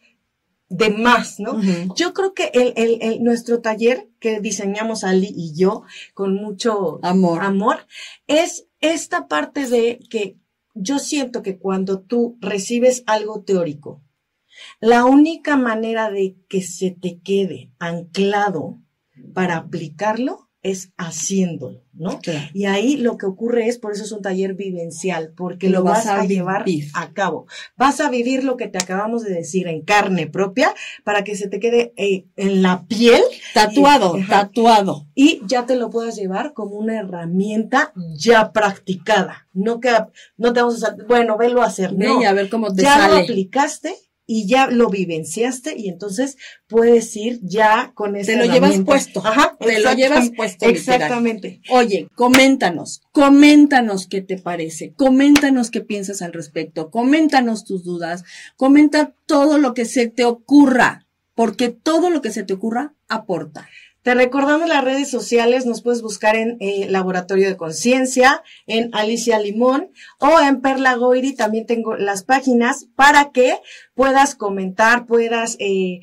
de 0.76 0.90
más, 0.90 1.40
¿no? 1.40 1.62
Yo 1.96 2.14
creo 2.14 2.34
que 2.34 2.50
el, 2.54 2.74
el, 2.76 2.98
el- 3.02 3.24
nuestro 3.24 3.62
taller 3.62 4.10
que 4.20 4.40
diseñamos 4.40 5.04
Ali 5.04 5.32
y 5.36 5.54
yo 5.56 5.84
con 6.14 6.34
mucho 6.36 7.00
Amor. 7.04 7.44
amor 7.44 7.78
es 8.28 8.68
esta 8.80 9.28
parte 9.28 9.68
de 9.68 10.00
que 10.10 10.38
yo 10.74 10.98
siento 10.98 11.42
que 11.44 11.60
cuando 11.60 12.02
tú 12.02 12.38
recibes 12.42 13.04
algo 13.06 13.44
teórico, 13.44 14.02
la 14.80 15.06
única 15.06 15.58
manera 15.58 16.10
de 16.10 16.36
que 16.50 16.62
se 16.62 16.90
te 16.92 17.20
quede 17.22 17.72
anclado 17.80 18.80
para 19.34 19.58
aplicarlo 19.58 20.50
es 20.64 20.92
haciéndolo, 20.98 21.84
¿no? 21.94 22.20
Claro. 22.20 22.48
Y 22.54 22.66
ahí 22.66 22.96
lo 22.98 23.18
que 23.18 23.26
ocurre 23.26 23.68
es, 23.68 23.78
por 23.78 23.92
eso 23.92 24.04
es 24.04 24.12
un 24.14 24.22
taller 24.22 24.56
vivencial, 24.56 25.34
porque 25.36 25.70
Lo 25.70 25.80
lo, 25.80 25.84
vas 25.84 26.06
vas, 26.06 26.20
a 26.20 26.26
llevar 26.26 26.66
a 26.94 27.14
cabo. 27.14 27.46
Vas 27.76 28.00
a 28.00 28.10
vivir 28.10 28.44
lo 28.46 28.56
que 28.56 28.68
te 28.70 28.78
acabamos 28.78 29.24
de 29.24 29.34
decir 29.34 29.68
en 29.68 29.82
carne 29.82 30.28
propia 30.28 30.74
para 31.04 31.24
que 31.24 31.36
se 31.36 31.50
te 31.50 31.60
quede 31.60 31.94
eh, 31.98 32.26
en 32.38 32.62
la 32.62 32.86
piel 32.88 33.22
Tatuado, 33.54 34.16
tatuado. 34.30 35.06
y 35.14 35.42
ya 35.46 35.66
te 35.66 35.76
lo 35.76 35.90
puedas 35.90 36.16
llevar 36.16 36.54
como 36.54 36.76
una 36.78 36.98
herramienta 36.98 37.92
ya 38.16 38.54
practicada. 38.54 39.48
No 39.54 39.80
que 39.82 39.92
no 40.38 40.54
te 40.54 40.62
vamos 40.62 40.84
a 40.84 40.96
bueno, 41.08 41.38
velo 41.38 41.62
a 41.62 41.66
hacer, 41.66 41.94
no. 41.94 42.22
y 42.22 42.26
a 42.26 42.34
ver 42.34 42.50
cómo 42.50 42.74
te 42.74 42.84
ya 42.84 43.10
lo 43.10 43.18
aplicaste 43.18 43.94
y 44.26 44.48
ya 44.48 44.68
lo 44.68 44.90
vivenciaste 44.90 45.76
y 45.78 45.90
entonces 45.90 46.38
puedes 46.68 47.16
ir 47.16 47.40
ya 47.42 47.92
con 47.94 48.16
esa 48.16 48.32
Te 48.34 48.38
lo 48.38 48.54
llevas 48.54 48.80
puesto. 48.86 49.22
Ajá, 49.26 49.58
Te 49.60 49.80
lo 49.82 49.94
llevas 49.94 50.32
puesto. 50.36 50.68
literal. 50.68 50.96
Exactamente. 50.96 51.62
Oye, 51.70 52.08
coméntanos, 52.16 53.02
coméntanos 53.12 54.08
qué 54.08 54.22
te 54.22 54.38
parece, 54.38 54.94
coméntanos 54.94 55.72
qué 55.72 55.82
piensas 55.82 56.22
al 56.22 56.34
respecto, 56.34 56.90
coméntanos 56.90 57.66
tus 57.66 57.84
dudas, 57.84 58.24
comenta 58.56 59.14
todo 59.26 59.58
lo 59.58 59.74
que 59.74 59.86
se 59.86 60.08
te 60.08 60.24
ocurra, 60.24 61.08
porque 61.36 61.70
todo 61.70 62.10
lo 62.10 62.22
que 62.22 62.32
se 62.32 62.44
te 62.44 62.54
ocurra 62.54 62.94
aporta. 63.08 63.68
Te 64.04 64.14
recordamos 64.16 64.68
las 64.68 64.84
redes 64.84 65.10
sociales, 65.10 65.66
nos 65.66 65.82
puedes 65.82 66.02
buscar 66.02 66.36
en 66.36 66.58
eh, 66.60 66.88
Laboratorio 66.90 67.48
de 67.48 67.56
Conciencia, 67.56 68.44
en 68.68 68.94
Alicia 68.94 69.40
Limón 69.40 69.92
o 70.20 70.42
en 70.42 70.60
Perla 70.60 70.96
Goiri, 70.96 71.34
también 71.34 71.66
tengo 71.66 71.96
las 71.96 72.24
páginas 72.24 72.88
para 72.96 73.32
que 73.32 73.56
puedas 73.96 74.36
comentar, 74.36 75.06
puedas 75.06 75.56
eh, 75.60 76.02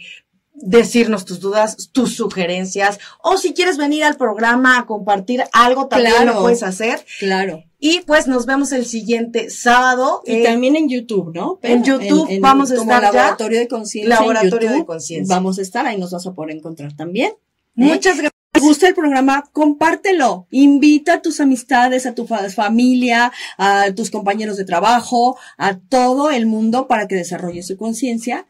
decirnos 0.55 1.27
tus 1.27 1.41
dudas, 1.41 1.91
tus 1.93 2.15
sugerencias, 2.17 2.99
o 3.23 3.37
si 3.37 3.53
quieres 3.53 3.77
venir 3.77 4.03
al 4.05 4.17
programa 4.17 4.79
a 4.79 4.87
compartir 4.87 5.45
algo, 5.53 5.87
también 5.87 6.15
Claro. 6.15 6.35
lo 6.35 6.41
puedes 6.41 6.63
hacer. 6.63 7.05
Claro. 7.19 7.65
Y 7.79 8.01
pues 8.01 8.27
nos 8.27 8.47
vemos 8.47 8.73
el 8.73 8.87
siguiente 8.87 9.51
sábado. 9.51 10.23
Y 10.25 10.37
eh, 10.37 10.45
también 10.45 10.77
en 10.77 10.89
YouTube, 10.89 11.35
¿no? 11.35 11.59
en 11.63 11.85
YouTube 11.85 12.29
vamos 12.41 12.71
a 12.73 12.77
como 12.77 12.93
estar 12.93 13.13
ya. 13.13 13.23
Laboratorio 13.23 13.59
de 13.59 13.69
Conciencia. 13.69 14.15
en 14.15 14.21
Laboratorio 14.21 14.69
de 14.71 14.75
YouTube, 14.77 14.87
Conciencia. 14.87 15.35
Vamos 15.35 15.59
a 15.59 15.63
estar, 15.63 15.87
ahí 15.87 15.99
nos 15.99 16.13
vas 16.13 16.27
a 16.27 16.33
poder 16.33 16.57
encontrar 16.57 16.95
también. 16.95 17.33
Muchas 17.75 18.17
gracias. 18.17 18.31
¿Te 18.53 18.61
gusta 18.61 18.89
el 18.89 18.95
programa? 18.95 19.45
Compártelo. 19.53 20.49
Invita 20.51 21.15
a 21.15 21.23
tus 21.23 21.39
amistades, 21.41 22.05
a 22.05 22.15
tu 22.15 22.27
fa- 22.27 22.51
familia, 22.51 23.33
a 23.57 23.93
tus 23.95 24.11
compañeros 24.11 24.57
de 24.57 24.65
trabajo, 24.65 25.39
a 25.57 25.79
todo 25.79 26.31
el 26.31 26.47
mundo 26.47 26.89
para 26.89 27.07
que 27.07 27.15
desarrolle 27.15 27.63
su 27.63 27.77
conciencia 27.77 28.47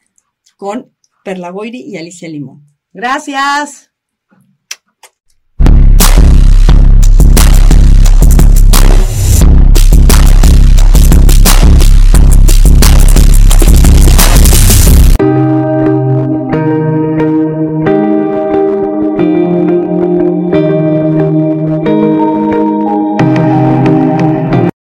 con 0.57 0.97
Perla 1.23 1.51
Goiri 1.51 1.83
y 1.83 1.99
Alicia 1.99 2.29
Limón. 2.31 2.67
Gracias. 2.93 3.90